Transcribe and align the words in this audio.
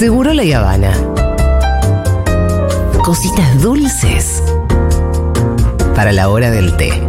Seguro 0.00 0.32
la 0.32 0.58
Habana. 0.58 0.92
Cositas 3.04 3.60
dulces 3.60 4.42
para 5.94 6.10
la 6.10 6.30
hora 6.30 6.50
del 6.50 6.74
té. 6.78 7.06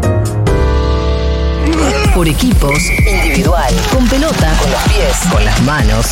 Por 2.13 2.27
equipos, 2.27 2.77
individual, 3.09 3.73
con 3.93 4.05
pelota, 4.09 4.54
con 4.59 4.71
los 4.71 4.81
pies, 4.89 5.31
con 5.31 5.46
las 5.46 5.62
manos, 5.62 6.05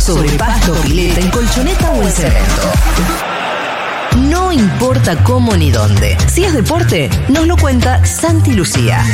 sobre 0.00 0.30
pasto, 0.38 0.72
pileta, 0.76 1.20
en 1.20 1.28
colchoneta 1.28 1.90
o 1.90 2.02
en 2.02 2.12
cemento. 2.12 2.62
No 4.30 4.50
importa 4.50 5.22
cómo 5.22 5.54
ni 5.54 5.70
dónde. 5.70 6.16
Si 6.28 6.44
es 6.44 6.54
deporte, 6.54 7.10
nos 7.28 7.46
lo 7.46 7.58
cuenta 7.58 8.06
Santi 8.06 8.54
Lucía. 8.54 9.04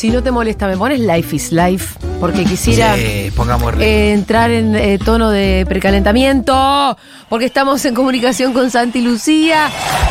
Si, 0.00 0.08
no 0.08 0.22
te 0.22 0.30
molesta, 0.30 0.66
me 0.66 0.78
pones 0.78 0.98
Life 0.98 1.36
is 1.36 1.52
Life, 1.52 1.98
porque 2.20 2.44
quisiera 2.44 2.96
Sí, 2.96 3.30
pongamos 3.36 3.74
eh, 3.80 4.12
entrar 4.12 4.50
en 4.50 4.74
eh, 4.74 4.98
tono 4.98 5.28
de 5.28 5.66
precalentamiento, 5.68 6.96
porque 7.28 7.44
estamos 7.44 7.84
en 7.84 7.94
comunicación 7.94 8.54
con 8.54 8.70
Santi 8.70 9.02
Lucía 9.02 9.68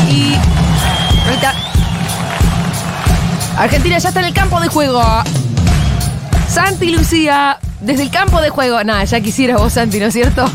y 0.08 0.36
ahorita 1.26 1.56
Argentina 3.58 3.98
ya 3.98 4.10
está 4.10 4.20
en 4.20 4.28
el 4.28 4.34
campo 4.34 4.60
de 4.60 4.68
juego. 4.68 5.02
Santi 6.48 6.92
Lucía, 6.92 7.58
desde 7.82 8.04
el 8.04 8.12
campo 8.12 8.42
de 8.42 8.52
juego. 8.52 8.84
Nada, 8.84 9.04
ya 9.06 9.20
quisiera 9.22 9.58
vos, 9.58 9.74
Santi, 9.74 10.00
¿no 10.00 10.06
es 10.06 10.14
cierto? 10.14 10.46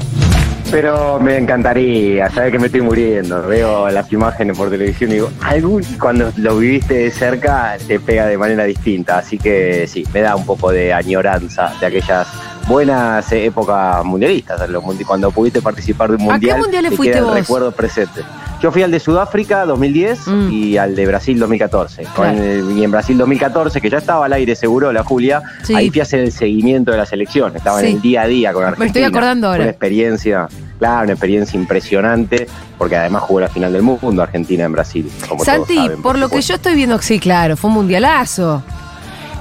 Pero 0.74 1.20
me 1.20 1.36
encantaría, 1.36 2.28
sabes 2.30 2.50
que 2.50 2.58
me 2.58 2.66
estoy 2.66 2.80
muriendo. 2.80 3.40
Veo 3.46 3.88
las 3.90 4.10
imágenes 4.12 4.56
por 4.58 4.70
televisión 4.70 5.10
y 5.10 5.14
digo, 5.14 5.30
algún 5.40 5.84
cuando 6.00 6.32
lo 6.36 6.58
viviste 6.58 6.94
de 6.94 7.10
cerca 7.12 7.76
te 7.86 8.00
pega 8.00 8.26
de 8.26 8.36
manera 8.36 8.64
distinta. 8.64 9.18
Así 9.18 9.38
que 9.38 9.86
sí, 9.86 10.04
me 10.12 10.20
da 10.20 10.34
un 10.34 10.44
poco 10.44 10.72
de 10.72 10.92
añoranza 10.92 11.72
de 11.78 11.86
aquellas 11.86 12.26
buenas 12.66 13.30
épocas 13.30 14.04
mundialistas, 14.04 14.60
cuando 15.06 15.30
pudiste 15.30 15.62
participar 15.62 16.10
de 16.10 16.16
un 16.16 16.22
¿A 16.22 16.24
qué 16.24 16.30
mundial. 16.32 16.58
mundiales 16.58 16.90
te 16.90 16.96
fuiste 16.96 17.20
vos? 17.20 17.34
recuerdo 17.34 17.70
presente. 17.70 18.22
Yo 18.60 18.72
fui 18.72 18.82
al 18.82 18.90
de 18.90 18.98
Sudáfrica 18.98 19.66
2010 19.66 20.26
Mm. 20.26 20.50
y 20.50 20.76
al 20.78 20.96
de 20.96 21.06
Brasil 21.06 21.38
2014. 21.38 22.04
Con 22.16 22.30
Claro. 22.30 22.42
el- 22.42 22.78
y 22.78 22.82
en 22.82 22.90
Brasil 22.90 23.16
2014, 23.18 23.80
que 23.80 23.90
ya 23.90 23.98
estaba 23.98 24.24
al 24.24 24.32
aire 24.32 24.56
seguro 24.56 24.90
la 24.92 25.04
Julia, 25.04 25.42
Sí. 25.62 25.74
ahí 25.74 25.90
fui 25.90 26.00
a 26.00 26.04
hacer 26.04 26.20
el 26.20 26.32
seguimiento 26.32 26.90
de 26.90 26.96
la 26.96 27.04
selección. 27.06 27.54
Estaba 27.54 27.80
Sí. 27.80 27.86
en 27.88 27.96
el 27.96 28.00
día 28.02 28.22
a 28.22 28.26
día 28.26 28.52
con 28.54 28.62
Argentina. 28.64 28.86
estoy 28.86 29.02
acordando 29.02 29.48
ahora. 29.48 29.60
Una 29.64 29.70
experiencia, 29.70 30.48
claro, 30.78 31.04
una 31.04 31.12
experiencia 31.12 31.58
impresionante, 31.58 32.46
porque 32.78 32.96
además 32.96 33.22
jugó 33.22 33.40
la 33.40 33.48
final 33.48 33.72
del 33.72 33.82
mundo 33.82 34.22
Argentina 34.22 34.64
en 34.64 34.72
Brasil. 34.72 35.10
Como 35.28 35.44
Santi, 35.44 35.74
todos 35.74 35.86
saben, 35.86 36.02
por 36.02 36.18
lo 36.18 36.28
que 36.28 36.40
yo 36.40 36.54
estoy 36.54 36.74
viendo, 36.74 37.00
sí, 37.00 37.18
claro, 37.18 37.56
fue 37.56 37.68
un 37.68 37.74
mundialazo. 37.74 38.62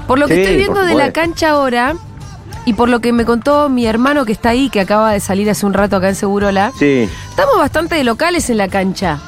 Por 0.07 0.19
lo 0.19 0.27
que 0.27 0.41
estoy 0.41 0.57
viendo 0.57 0.83
de 0.83 0.95
la 0.95 1.11
cancha 1.11 1.51
ahora, 1.51 1.95
y 2.65 2.73
por 2.73 2.89
lo 2.89 2.99
que 3.01 3.11
me 3.11 3.25
contó 3.25 3.69
mi 3.69 3.85
hermano 3.85 4.25
que 4.25 4.31
está 4.31 4.49
ahí, 4.49 4.69
que 4.69 4.79
acaba 4.79 5.11
de 5.11 5.19
salir 5.19 5.49
hace 5.49 5.65
un 5.65 5.73
rato 5.73 5.95
acá 5.97 6.09
en 6.09 6.15
Segurola, 6.15 6.71
Sí, 6.77 7.09
estamos 7.29 7.57
bastante 7.57 7.95
de 7.95 8.03
locales 8.03 8.49
en 8.49 8.57
la 8.57 8.67
cancha. 8.67 9.19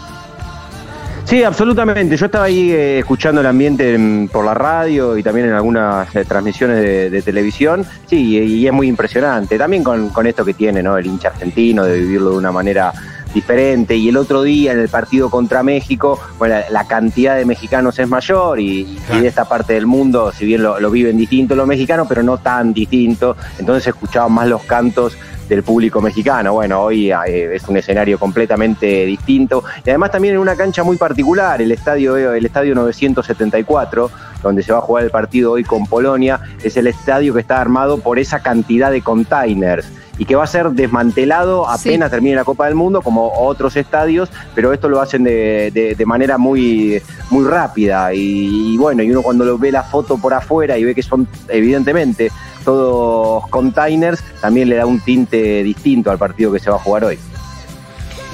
Sí, 1.26 1.44
absolutamente. 1.44 2.16
Yo 2.18 2.26
estaba 2.28 2.46
ahí 2.46 2.72
eh, 2.72 3.00
escuchando 3.00 3.42
el 3.42 3.48
ambiente 3.48 3.96
en- 3.96 4.30
por 4.32 4.46
la 4.46 4.54
radio 4.54 5.18
y 5.18 5.24
también 5.24 5.48
en 5.48 5.54
algunas 5.54 6.16
eh, 6.16 6.24
transmisiones 6.26 6.78
de, 6.82 7.10
de 7.10 7.22
televisión. 7.22 7.86
Sí, 8.08 8.38
y, 8.38 8.38
y 8.40 8.68
es 8.68 8.74
muy 8.74 8.88
impresionante. 8.88 9.58
También 9.58 9.84
con, 9.84 10.10
con 10.10 10.28
esto 10.28 10.46
que 10.46 10.54
tiene, 10.54 10.82
¿no? 10.82 10.98
El 10.98 11.06
hincha 11.08 11.30
argentino, 11.30 11.84
de 11.84 12.00
vivirlo 12.00 12.32
de 12.32 12.38
una 12.38 12.52
manera 12.52 12.94
diferente. 13.34 13.96
Y 13.98 14.08
el 14.08 14.16
otro 14.16 14.44
día 14.44 14.72
en 14.72 14.80
el 14.80 14.88
partido 14.88 15.30
contra 15.30 15.62
México, 15.62 16.18
bueno, 16.38 16.56
la, 16.56 16.70
la 16.70 16.88
cantidad 16.88 17.36
de 17.36 17.44
mexicanos 17.44 18.00
es 18.00 18.08
mayor 18.08 18.62
y, 18.62 18.98
y 19.14 19.20
de 19.20 19.28
esta 19.28 19.44
parte 19.44 19.74
del 19.74 19.86
mundo, 19.88 20.32
si 20.32 20.46
bien 20.46 20.64
lo, 20.64 20.80
lo 20.80 20.90
viven 20.90 21.18
distinto 21.18 21.54
los 21.54 21.68
mexicanos, 21.68 22.08
pero 22.08 22.24
no 22.24 22.38
tan 22.38 22.74
distinto. 22.74 23.36
Entonces 23.60 23.88
escuchaban 23.88 24.32
más 24.32 24.48
los 24.48 24.64
cantos 24.64 25.18
del 25.50 25.64
público 25.64 26.02
mexicano. 26.02 26.54
Bueno, 26.54 26.82
hoy 26.82 27.12
eh, 27.12 27.56
es 27.56 27.68
un 27.68 27.78
escenario 27.78 28.18
completamente 28.20 29.06
distinto 29.06 29.64
y 29.86 29.90
además 29.90 30.12
también 30.12 30.36
en 30.36 30.40
una 30.40 30.56
cancha 30.56 30.84
muy 30.84 30.98
particular, 30.98 31.62
el 31.62 31.72
estadio 31.72 32.16
el 32.34 32.46
estadio 32.46 32.74
974, 32.76 34.10
donde 34.44 34.64
se 34.64 34.72
va 34.72 34.80
a 34.80 34.82
jugar 34.82 35.04
el 35.04 35.12
partido 35.12 35.52
hoy 35.54 35.64
con 35.64 35.86
Polonia, 35.88 36.40
es 36.64 36.78
el 36.78 36.88
estadio 36.88 37.34
que 37.34 37.42
está 37.42 37.60
armado 37.62 38.00
por 38.00 38.20
esa 38.20 38.40
cantidad 38.42 38.92
de 38.92 39.02
containers 39.02 39.88
y 40.18 40.24
que 40.26 40.36
va 40.36 40.46
a 40.46 40.48
ser 40.48 40.70
desmantelado 40.70 41.66
Sí. 41.78 41.90
apenas 41.90 42.10
termine 42.10 42.36
la 42.36 42.46
Copa 42.46 42.66
del 42.68 42.76
Mundo, 42.76 43.02
como 43.02 43.34
otros 43.38 43.76
estadios, 43.76 44.30
pero 44.54 44.72
esto 44.72 44.88
lo 44.88 45.02
hacen 45.02 45.24
de, 45.26 45.72
de- 45.74 45.94
de 45.96 46.06
manera 46.06 46.38
muy, 46.38 47.02
muy 47.32 47.46
rápida. 47.46 48.14
Y, 48.14 48.74
y 48.76 48.78
bueno, 48.78 49.04
y 49.04 49.12
uno 49.12 49.22
cuando 49.22 49.44
lo 49.44 49.58
ve 49.58 49.72
la 49.74 49.84
foto 49.84 50.18
por 50.18 50.34
afuera 50.34 50.78
y 50.78 50.86
ve 50.86 50.96
que 50.96 51.04
son 51.04 51.28
evidentemente 51.50 52.32
todos 52.66 53.48
containers, 53.50 54.22
también 54.42 54.68
le 54.68 54.76
da 54.76 54.86
un 54.86 55.00
tinte 55.00 55.64
distinto 55.64 56.12
al 56.12 56.18
partido 56.18 56.52
que 56.52 56.60
se 56.60 56.70
va 56.70 56.76
a 56.76 56.80
jugar 56.80 57.06
hoy. 57.06 57.20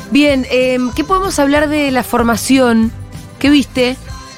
Bien, 0.09 0.45
eh, 0.49 0.79
¿qué 0.95 1.03
podemos 1.03 1.37
hablar 1.37 1.69
de 1.69 1.91
la 1.91 2.03
formación? 2.03 2.91
¿Qué 3.37 3.49
viste? 3.49 3.95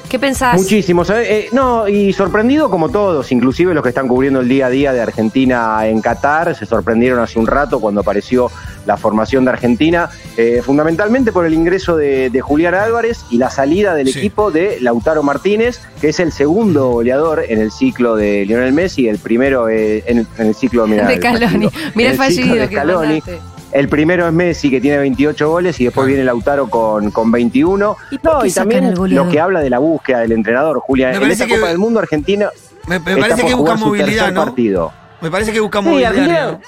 ¿Qué 0.08 0.18
pensás? 0.18 0.54
Muchísimo, 0.60 1.04
¿sabes? 1.04 1.28
Eh, 1.28 1.48
no, 1.50 1.88
y 1.88 2.12
sorprendido 2.12 2.70
como 2.70 2.88
todos, 2.88 3.32
inclusive 3.32 3.74
los 3.74 3.82
que 3.82 3.88
están 3.88 4.06
cubriendo 4.06 4.40
el 4.40 4.48
día 4.48 4.66
a 4.66 4.70
día 4.70 4.92
de 4.92 5.00
Argentina 5.00 5.84
en 5.88 6.00
Qatar, 6.00 6.54
se 6.54 6.66
sorprendieron 6.66 7.18
hace 7.18 7.38
un 7.40 7.46
rato 7.48 7.80
cuando 7.80 8.02
apareció 8.02 8.48
la 8.86 8.96
formación 8.96 9.44
de 9.44 9.50
Argentina, 9.52 10.10
eh, 10.36 10.60
fundamentalmente 10.64 11.32
por 11.32 11.46
el 11.46 11.54
ingreso 11.54 11.96
de, 11.96 12.30
de 12.30 12.40
Julián 12.40 12.74
Álvarez 12.74 13.24
y 13.30 13.38
la 13.38 13.50
salida 13.50 13.94
del 13.94 14.08
Sí. 14.08 14.18
equipo 14.20 14.52
de 14.52 14.78
Lautaro 14.80 15.22
Martínez, 15.24 15.80
que 16.00 16.10
es 16.10 16.20
el 16.20 16.30
segundo 16.30 16.90
goleador 16.90 17.42
en 17.48 17.60
el 17.60 17.72
ciclo 17.72 18.14
de 18.14 18.44
Lionel 18.46 18.72
Messi, 18.72 19.08
el 19.08 19.18
primero 19.18 19.68
eh, 19.68 20.04
en, 20.06 20.26
en 20.38 20.46
el 20.46 20.54
ciclo 20.54 20.86
mirá, 20.86 21.08
de 21.08 21.18
Caloni. 21.18 21.68
Mira 21.94 22.10
En 22.10 22.12
el 22.12 22.18
fallido 22.18 22.68
que. 22.68 23.40
El 23.74 23.88
primero 23.88 24.26
es 24.26 24.32
Messi, 24.32 24.70
que 24.70 24.80
tiene 24.80 24.98
28 24.98 25.48
goles, 25.50 25.80
y 25.80 25.84
después 25.84 26.06
viene 26.06 26.22
Lautaro 26.24 26.70
con, 26.70 27.10
con 27.10 27.32
21. 27.32 27.96
¿Y 28.12 28.18
No, 28.22 28.46
y 28.46 28.52
también 28.52 28.94
lo 28.94 29.28
que 29.28 29.40
habla 29.40 29.60
de 29.60 29.68
la 29.68 29.78
búsqueda 29.80 30.20
del 30.20 30.30
entrenador, 30.32 30.78
Julia. 30.78 31.08
Me 31.08 31.14
En 31.16 31.20
parece 31.20 31.42
esta 31.42 31.52
que- 31.52 31.60
Copa 31.60 31.68
del 31.70 31.78
Mundo, 31.78 31.98
Argentina 31.98 32.50
Me, 32.86 33.00
parece 33.00 33.44
que 33.44 33.52
busca 33.54 33.74
movilidad, 33.74 34.30
¿no? 34.32 34.44
partido. 34.44 34.92
Me 35.20 35.30
parece 35.30 35.52
que 35.52 35.58
busca 35.60 35.80
Sí, 35.80 35.88
movilidad. 35.88 36.60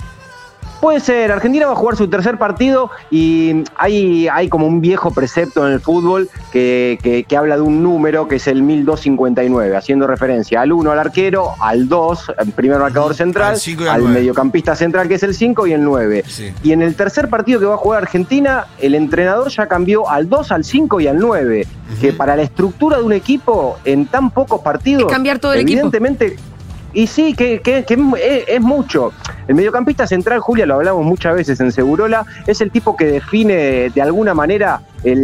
Puede 0.87 1.01
ser. 1.01 1.33
Argentina 1.33 1.67
va 1.67 1.73
a 1.73 1.75
jugar 1.75 1.97
su 1.97 2.07
tercer 2.07 2.39
partido 2.39 2.91
y 3.11 3.65
hay, 3.75 4.29
hay 4.29 4.49
como 4.49 4.69
un 4.69 4.81
viejo 4.81 5.11
precepto 5.11 5.67
en 5.67 5.73
el 5.73 5.81
fútbol 5.81 6.29
que, 6.53 6.97
que- 7.03 7.25
que 7.25 7.37
habla 7.37 7.57
de 7.57 7.63
un 7.63 7.83
número 7.83 8.29
que 8.29 8.37
es 8.37 8.47
el 8.47 8.63
1259, 8.63 9.77
haciendo 9.77 10.07
referencia 10.07 10.61
al 10.61 10.71
1 10.73 10.93
al 10.93 10.99
arquero, 11.01 11.51
al 11.61 11.89
2, 11.89 12.33
el 12.39 12.53
primer 12.53 12.79
marcador 12.79 13.15
central, 13.17 13.57
Al 13.91 14.03
mediocampista 14.13 14.77
central 14.77 15.09
que 15.09 15.15
es 15.15 15.25
el 15.25 15.35
5 15.35 15.67
y 15.67 15.73
el 15.73 15.83
9. 15.83 16.23
Sí. 16.25 16.53
Y 16.63 16.71
en 16.71 16.83
el 16.83 16.95
tercer 16.95 17.29
partido 17.29 17.59
que 17.59 17.67
va 17.67 17.75
a 17.75 17.79
jugar 17.79 18.03
Argentina, 18.03 18.67
el 18.79 18.95
entrenador 18.95 19.49
ya 19.49 19.67
cambió 19.67 20.09
al 20.09 20.29
2, 20.29 20.53
al 20.53 20.63
5 20.63 21.01
y 21.01 21.09
al 21.09 21.19
9. 21.19 21.67
Que 22.01 22.13
para 22.13 22.37
la 22.37 22.43
estructura 22.43 22.99
de 22.99 23.03
un 23.03 23.13
equipo, 23.13 23.77
en 23.85 24.07
tan 24.07 24.31
pocos 24.31 24.61
partidos. 24.61 25.03
Es 25.03 25.13
cambiar 25.13 25.41
todo 25.41 25.53
el 25.53 25.59
equipo. 25.63 25.81
Y 26.97 27.07
sí, 27.09 27.35
que, 27.35 27.61
que- 27.61 27.85
que 27.85 27.95
es, 27.95 28.45
es 28.49 28.61
mucho. 28.63 29.13
El 29.47 29.55
mediocampista 29.55 30.07
central, 30.07 30.41
Julia, 30.41 30.65
lo 30.65 30.77
hablamos 30.77 31.05
muchas 31.05 31.35
veces 31.37 31.61
en 31.61 31.71
Segurola, 31.71 32.25
es 32.47 32.61
el 32.63 32.71
tipo 32.71 32.97
que 32.97 33.05
define 33.05 33.91
de 33.91 34.03
alguna 34.03 34.33
manera 34.33 34.81
el, 35.05 35.19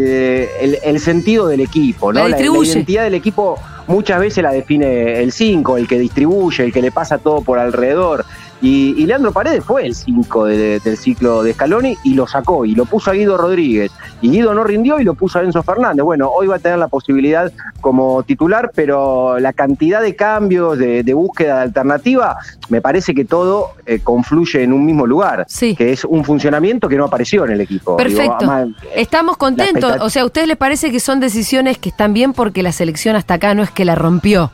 el- 0.61 0.79
el 0.85 1.01
sentido 1.01 1.49
del 1.49 1.61
equipo, 1.61 2.13
La 2.13 2.21
¿no? 2.21 2.29
La, 2.29 2.37
la 2.37 2.43
identidad 2.77 3.05
del 3.05 3.15
equipo 3.15 3.59
muchas 3.87 4.21
veces 4.21 4.43
la 4.45 4.53
define 4.53 5.21
el 5.23 5.33
5, 5.33 5.79
el 5.79 5.89
que 5.89 5.99
distribuye, 5.99 6.63
el 6.63 6.73
que 6.75 6.83
le 6.83 6.93
pasa 6.93 7.17
todo 7.19 7.41
por 7.41 7.59
alrededor. 7.59 8.25
Y, 8.63 8.95
y 8.97 9.07
Leandro 9.07 9.33
Paredes 9.33 9.65
fue 9.65 9.85
el 9.87 9.95
5 9.95 10.45
del 10.47 10.97
ciclo 10.97 11.43
de 11.43 11.53
Scaloni 11.53 11.99
y 12.05 12.15
lo 12.15 12.27
sacó 12.29 12.65
y 12.65 12.75
lo 12.77 12.85
puso 12.87 13.11
a 13.11 13.15
Guido 13.15 13.37
Rodríguez. 13.37 13.91
Y 14.21 14.31
Guido 14.31 14.55
no 14.55 14.63
rindió 14.63 15.01
y 15.01 15.05
lo 15.05 15.15
puso 15.15 15.41
a 15.41 15.43
Enzo 15.43 15.65
Fernández. 15.65 16.05
Bueno, 16.05 16.31
hoy 16.31 16.47
va 16.47 16.57
a 16.57 16.59
tener 16.61 16.79
la 16.79 16.87
posibilidad 16.87 17.53
como 17.81 18.23
titular, 18.23 18.71
pero 18.75 19.39
la 19.41 19.53
cantidad 19.53 20.01
de 20.01 20.15
cambios, 20.15 20.79
de, 20.79 21.03
de 21.03 21.13
búsqueda 21.15 21.57
de 21.57 21.63
alternativa, 21.63 22.37
me 22.69 22.81
parece 22.81 23.15
que 23.15 23.25
todo 23.25 23.73
eh, 23.85 23.99
confluye 23.99 24.63
en 24.63 24.73
un 24.73 24.87
mismo 24.87 25.07
lugar, 25.07 25.45
Sí. 25.49 25.75
que 25.75 25.91
es 25.93 26.05
un 26.05 26.25
funcionamiento 26.25 26.89
que 26.89 26.97
no 26.97 27.05
apareció 27.07 27.45
en 27.45 27.51
el 27.51 27.61
equipo. 27.63 27.97
Perfecto. 27.97 28.37
además, 28.39 28.69
Estamos 28.95 29.37
contentos. 29.39 29.97
O 30.01 30.09
sea, 30.09 30.23
¿a 30.23 30.25
ustedes 30.27 30.47
les 30.47 30.57
parece 30.57 30.93
que 30.93 31.01
son 31.01 31.19
decisiones 31.19 31.79
que 31.79 31.89
están 31.89 32.15
bien 32.15 32.33
porque 32.33 32.63
la 32.63 32.71
selección 32.71 33.17
hasta 33.17 33.35
acá 33.35 33.55
no 33.55 33.65
es 33.65 33.73
que 33.73 33.85
la 33.85 33.97
rompió? 33.97 34.53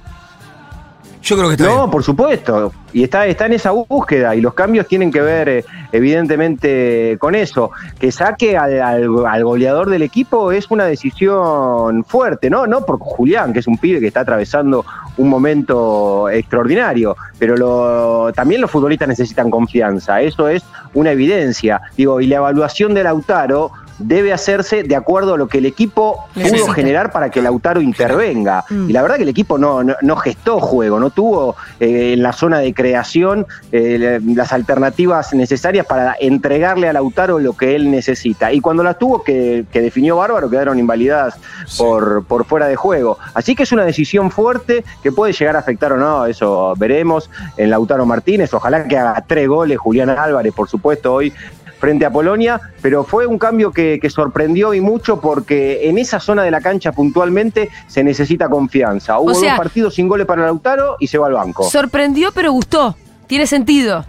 Yo 1.23 1.37
creo 1.37 1.49
que 1.49 1.55
está 1.57 1.67
No, 1.67 1.79
bien. 1.81 1.91
por 1.91 2.03
supuesto. 2.03 2.73
Y 2.93 3.03
está, 3.03 3.27
está 3.27 3.47
en 3.47 3.53
esa 3.55 3.71
búsqueda. 3.73 4.35
Y 4.35 4.41
los 4.41 4.55
cambios 4.55 4.87
tienen 4.87 5.11
que 5.13 5.21
ver, 5.21 5.49
eh, 5.49 5.65
evidentemente, 5.93 7.17
con 7.19 7.35
eso. 7.35 7.71
Que 7.99 8.11
saque 8.13 8.57
al, 8.57 8.81
al- 8.81 9.27
al 9.27 9.45
goleador 9.45 9.89
del 9.91 10.03
equipo 10.03 10.53
es 10.53 10.71
una 10.71 10.85
decisión 10.85 12.05
fuerte, 12.05 12.51
¿no? 12.51 12.67
No 12.67 12.85
por 12.85 12.99
Julián, 12.99 13.53
que 13.53 13.59
es 13.61 13.67
un 13.67 13.79
pibe 13.79 14.01
que 14.01 14.07
está 14.09 14.21
atravesando 14.21 14.85
un 15.17 15.29
momento 15.29 16.29
extraordinario. 16.29 17.17
Pero 17.39 17.57
lo- 17.57 18.33
también 18.33 18.61
los 18.61 18.71
futbolistas 18.71 19.09
necesitan 19.09 19.51
confianza. 19.51 20.21
Eso 20.21 20.49
es 20.49 20.63
una 20.95 21.13
evidencia. 21.13 21.81
Digo, 21.97 22.21
y 22.21 22.27
la 22.27 22.37
evaluación 22.37 22.95
de 22.95 23.05
Lautaro 23.05 23.71
debe 23.99 24.33
hacerse 24.33 24.83
de 24.83 24.97
acuerdo 24.97 25.35
a 25.35 25.39
lo 25.39 25.49
que 25.49 25.59
el 25.59 25.67
equipo 25.67 26.25
Necesita. 26.35 26.65
pudo 26.65 26.75
generar 26.75 27.13
para 27.13 27.31
que 27.31 27.43
Lautaro 27.43 27.81
intervenga. 27.81 28.65
Mm. 28.69 28.91
Y 28.91 28.93
la 28.93 29.03
verdad 29.03 29.17
que 29.17 29.23
el 29.23 29.29
equipo 29.29 29.59
no, 29.59 29.83
no, 29.83 29.95
no 30.01 30.17
gestó 30.17 30.61
juego, 30.61 31.01
no 31.01 31.11
tuvo 31.11 31.57
eh, 31.81 32.13
en 32.15 32.23
la 32.23 32.33
zona 32.33 32.59
de 32.59 32.73
creación 32.75 33.47
eh, 33.73 34.21
las 34.25 34.53
alternativas 34.53 35.35
necesarias 35.35 35.87
para 35.87 36.17
entregarle 36.21 36.89
a 36.89 36.93
Lautaro 36.93 37.39
lo 37.39 37.55
que 37.55 37.75
él 37.75 37.91
necesita. 37.91 38.53
Y 38.53 38.61
cuando 38.61 38.83
las 38.83 38.99
tuvo, 38.99 39.23
que, 39.23 39.65
que 39.73 39.81
definió 39.81 40.17
bárbaro, 40.17 40.49
quedaron 40.51 40.79
invalidadas 40.79 41.37
por, 41.77 42.25
por 42.25 42.45
fuera 42.45 42.69
de 42.69 42.77
juego. 42.77 43.19
Así 43.35 43.55
que 43.55 43.65
es 43.65 43.73
una 43.73 43.85
decisión 43.85 44.31
fuerte 44.31 44.85
que 45.03 45.13
puede 45.13 45.33
llegar 45.33 45.57
a 45.57 45.61
afectar 45.61 45.93
o 45.93 45.97
no, 45.97 46.27
eso 46.27 46.75
veremos 46.77 47.31
en 47.57 47.71
Lautaro 47.71 48.07
Martínez. 48.07 48.53
Ojalá 48.55 48.87
que 48.87 48.97
haga 48.97 49.25
tres 49.27 49.49
goles, 49.49 49.79
Julián 49.79 50.11
Álvarez, 50.11 50.53
por 50.55 50.69
supuesto, 50.69 51.13
hoy 51.13 51.33
frente 51.79 52.05
a 52.05 52.11
Polonia, 52.11 52.61
pero 52.83 53.05
fue 53.05 53.27
un 53.27 53.39
cambio 53.39 53.71
que, 53.71 53.99
que 54.01 54.11
sorprendió 54.11 54.75
y 54.75 54.81
mucho 54.81 55.21
porque 55.21 55.89
en 55.89 55.99
esa 55.99 56.19
zona 56.21 56.43
de 56.43 56.51
la 56.51 56.61
cancha 56.61 56.93
puntualmente 56.93 57.69
se 57.87 58.03
necesita 58.05 58.49
confianza. 58.49 59.19
Hubo 59.19 59.35
sea- 59.35 59.53
dos 59.53 59.59
partidos 59.59 59.95
sin 59.95 60.09
goles 60.09 60.27
para 60.27 60.43
Lautaro 60.45 60.97
y 60.99 61.07
se 61.07 61.19
va 61.19 61.29
al 61.29 61.35
banco. 61.35 61.65
Sorprendió, 61.71 62.33
pero 62.33 62.53
gustó. 62.53 62.97
Tiene 63.27 63.47
sentido. 63.47 64.05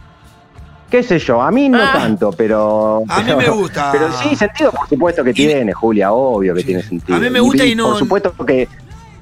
¿Qué 0.90 1.04
sé 1.04 1.20
yo? 1.20 1.40
A 1.42 1.52
mí 1.52 1.70
no 1.70 1.78
Ah. 1.80 1.92
tanto, 1.94 2.32
pero. 2.32 3.04
A 3.08 3.22
mí 3.22 3.32
me 3.36 3.48
gusta. 3.50 3.92
Pero 3.92 4.12
sí, 4.12 4.36
sentido, 4.36 4.72
por 4.72 4.90
supuesto 4.90 5.24
que 5.24 5.30
Y- 5.30 5.34
tiene, 5.34 5.72
Julia, 5.72 6.12
obvio 6.12 6.56
que 6.56 6.62
Sí. 6.62 6.66
tiene 6.68 6.82
sentido. 6.82 7.16
A 7.16 7.22
mí 7.22 7.30
me 7.30 7.40
gusta 7.40 7.64
y 7.64 7.76
no- 7.76 7.90
Por 7.90 8.00
supuesto 8.00 8.34
que. 8.46 8.68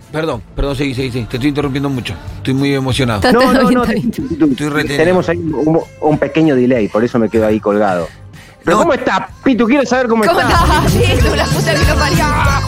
Perdón, 0.10 0.42
perdón, 0.56 0.78
sí, 0.78 0.94
sí, 0.94 1.12
sí. 1.12 1.26
Te 1.30 1.36
estoy 1.36 1.50
interrumpiendo 1.50 1.90
mucho. 1.90 2.14
Estoy 2.38 2.54
muy 2.54 2.74
emocionado. 2.74 3.30
No, 3.34 3.52
no, 3.52 3.70
no. 3.70 3.84
Estoy 3.84 4.70
retenido. 4.70 4.98
tenemos 4.98 5.28
ahí 5.28 5.38
un, 5.38 5.82
un 6.00 6.18
pequeño 6.18 6.56
delay, 6.56 6.88
por 6.88 7.04
eso 7.04 7.20
me 7.20 7.28
quedo 7.28 7.46
ahí 7.46 7.60
colgado. 7.60 8.08
Pero 8.68 8.80
No. 8.80 8.84
¿cómo 8.84 8.94
está? 8.96 9.30
Pitu, 9.46 9.66
quiero 9.66 9.86
saber 9.86 10.10
cómo, 10.10 10.26
¿Cómo 10.26 10.42
está. 10.42 10.82
Pitu, 10.88 11.36
la 11.38 11.46
puta 11.46 11.74
que 11.74 11.86
lo 11.86 11.96
parió. 11.96 12.26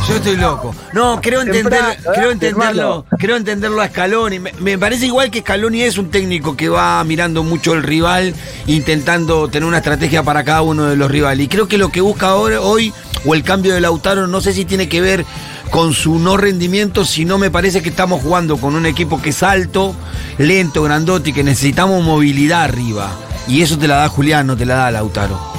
Yo 0.07 0.15
estoy 0.15 0.37
loco. 0.37 0.73
No, 0.93 1.19
creo 1.21 1.41
entender, 1.41 1.81
Temprano, 1.81 2.13
creo 2.15 2.29
¿eh? 2.29 2.31
entenderlo, 2.31 3.05
creo 3.17 3.35
entenderlo 3.35 3.81
a 3.81 3.89
Scaloni. 3.89 4.39
Me, 4.39 4.53
me 4.61 4.77
parece 4.77 5.07
igual 5.07 5.29
que 5.29 5.41
Scaloni 5.41 5.81
es 5.81 5.97
un 5.97 6.09
técnico 6.09 6.55
que 6.55 6.69
va 6.69 7.03
mirando 7.03 7.43
mucho 7.43 7.73
el 7.73 7.83
rival, 7.83 8.33
intentando 8.65 9.49
tener 9.49 9.67
una 9.67 9.79
estrategia 9.79 10.23
para 10.23 10.45
cada 10.45 10.61
uno 10.61 10.85
de 10.85 10.95
los 10.95 11.11
rivales. 11.11 11.45
Y 11.45 11.49
creo 11.49 11.67
que 11.67 11.77
lo 11.77 11.89
que 11.89 11.99
busca 11.99 12.29
ahora, 12.29 12.61
hoy, 12.61 12.93
o 13.25 13.35
el 13.35 13.43
cambio 13.43 13.73
de 13.73 13.81
Lautaro, 13.81 14.25
no 14.25 14.39
sé 14.39 14.53
si 14.53 14.63
tiene 14.63 14.87
que 14.87 15.01
ver 15.01 15.25
con 15.69 15.91
su 15.91 16.17
no 16.17 16.37
rendimiento, 16.37 17.03
sino 17.03 17.37
me 17.37 17.51
parece 17.51 17.81
que 17.81 17.89
estamos 17.89 18.21
jugando 18.21 18.55
con 18.55 18.73
un 18.75 18.85
equipo 18.85 19.21
que 19.21 19.31
es 19.31 19.43
alto, 19.43 19.93
lento, 20.37 20.81
grandote 20.81 21.31
y 21.31 21.33
que 21.33 21.43
necesitamos 21.43 22.01
movilidad 22.05 22.63
arriba. 22.63 23.11
Y 23.49 23.63
eso 23.63 23.77
te 23.77 23.89
la 23.89 23.97
da 23.97 24.07
Julián, 24.07 24.47
no 24.47 24.55
te 24.55 24.65
la 24.65 24.75
da 24.75 24.91
Lautaro. 24.91 25.58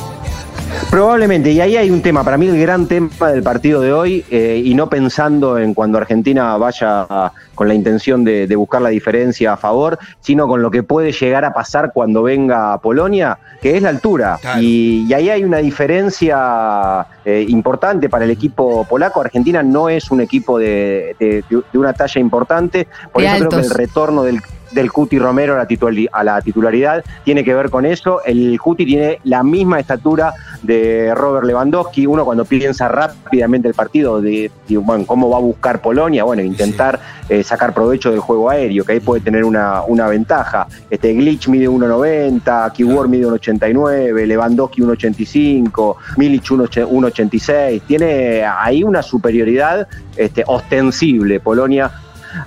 Probablemente, 0.91 1.53
y 1.53 1.61
ahí 1.61 1.77
hay 1.77 1.89
un 1.89 2.03
tema, 2.03 2.25
para 2.25 2.37
mí 2.37 2.49
el 2.49 2.61
gran 2.61 2.87
tema 2.89 3.09
del 3.31 3.45
partido 3.45 3.81
de 3.81 3.93
hoy, 3.93 4.25
eh, 4.29 4.61
y 4.65 4.75
no 4.75 4.91
pensando 4.91 5.57
en 5.57 5.73
cuando 5.73 5.99
Argentina 5.99 6.57
vaya 6.57 7.07
a- 7.09 7.33
con 7.55 7.69
la 7.69 7.75
intención 7.75 8.25
de, 8.25 8.49
de 8.49 8.57
buscar 8.57 8.83
la 8.83 8.89
diferencia 8.89 9.53
a 9.53 9.57
favor, 9.57 10.01
sino 10.21 10.49
con 10.49 10.63
lo 10.63 10.71
que 10.73 10.83
puede 10.83 11.13
llegar 11.13 11.45
a 11.45 11.53
pasar 11.53 11.93
cuando 11.95 12.25
venga 12.25 12.77
Polonia, 12.79 13.39
que 13.63 13.77
es 13.77 13.83
la 13.83 13.91
altura. 13.91 14.39
Claro. 14.41 14.61
Y, 14.63 15.07
y 15.09 15.15
ahí 15.15 15.31
hay 15.31 15.45
una 15.45 15.59
diferencia 15.59 17.07
eh, 17.25 17.45
importante 17.49 18.09
para 18.09 18.25
el 18.25 18.31
equipo 18.33 18.85
polaco. 18.85 19.21
Argentina 19.21 19.63
no 19.63 19.89
es 19.89 20.11
un 20.11 20.21
equipo 20.21 20.59
de, 20.59 21.15
de- 21.21 21.45
de 21.73 21.79
una 21.79 21.93
talla 21.93 22.21
importante, 22.21 22.89
por 23.13 23.23
eso 23.23 23.37
creo 23.37 23.49
que 23.51 23.57
el 23.69 23.71
retorno 23.71 24.23
del 24.25 24.41
del 24.71 24.93
Cuti 24.93 25.19
Romero 25.19 25.55
a 25.55 26.25
la, 26.25 26.41
titularidad 26.43 27.05
tiene 27.25 27.45
que 27.45 27.55
ver 27.55 27.71
con 27.71 27.87
eso. 27.87 28.23
El 28.25 28.59
Cuti 28.61 28.87
tiene 28.87 29.19
la 29.25 29.43
misma 29.43 29.81
estatura 29.81 30.33
de 30.63 31.15
Robert 31.15 31.47
Lewandowski. 31.47 32.07
Uno 32.07 32.25
cuando 32.25 32.45
piensa 32.45 32.89
rápidamente 32.89 33.69
el 33.69 33.75
partido 33.75 34.21
de, 34.21 34.51
de, 34.69 34.77
bueno, 34.77 35.07
cómo 35.07 35.31
va 35.31 35.39
a 35.39 35.41
buscar 35.41 35.81
Polonia, 35.81 36.25
bueno, 36.25 36.43
intentar 36.43 37.01
eh, 37.29 37.43
sacar 37.43 37.73
provecho 37.73 38.11
del 38.11 38.21
juego 38.21 38.51
aéreo, 38.51 38.85
que 38.85 38.93
ahí 38.93 39.01
puede 39.01 39.23
tener 39.23 39.45
una, 39.45 39.83
una 39.83 40.09
ventaja. 40.09 40.67
Este 40.91 41.13
Glitch 41.13 41.49
mide 41.49 41.69
1.90, 41.69 42.73
Keyword 42.73 43.09
mide 43.09 43.27
1.89, 43.27 44.27
Lewandowski 44.27 44.83
1.85, 44.83 45.97
Milic 46.17 46.45
1.8 46.45 46.89
1.86. 46.89 47.83
Tiene 47.87 48.45
ahí 48.45 48.83
una 48.83 49.03
superioridad 49.03 49.89
este, 50.17 50.45
ostensible 50.47 51.41
Polonia 51.41 51.91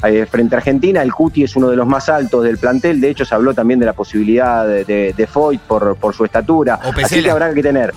eh, 0.04 0.26
frente 0.26 0.56
a 0.56 0.58
Argentina. 0.60 1.02
El 1.02 1.14
Cuti 1.14 1.44
es 1.44 1.56
uno 1.56 1.70
de 1.70 1.76
los 1.76 1.88
más 1.88 2.10
altos 2.10 2.44
del 2.44 2.58
plantel. 2.58 3.00
De 3.02 3.10
hecho, 3.10 3.26
se 3.26 3.36
habló 3.36 3.54
también 3.54 3.80
de 3.80 3.86
la 3.86 3.94
posibilidad 3.94 4.68
de, 4.68 4.86
de, 4.86 5.14
de 5.16 5.28
Foyt 5.28 5.62
por, 5.62 5.96
por 5.96 6.14
su 6.14 6.26
estatura. 6.26 6.80
Así 7.04 7.22
que 7.22 7.32
habrá 7.32 7.54
que 7.54 7.62
tener. 7.62 7.94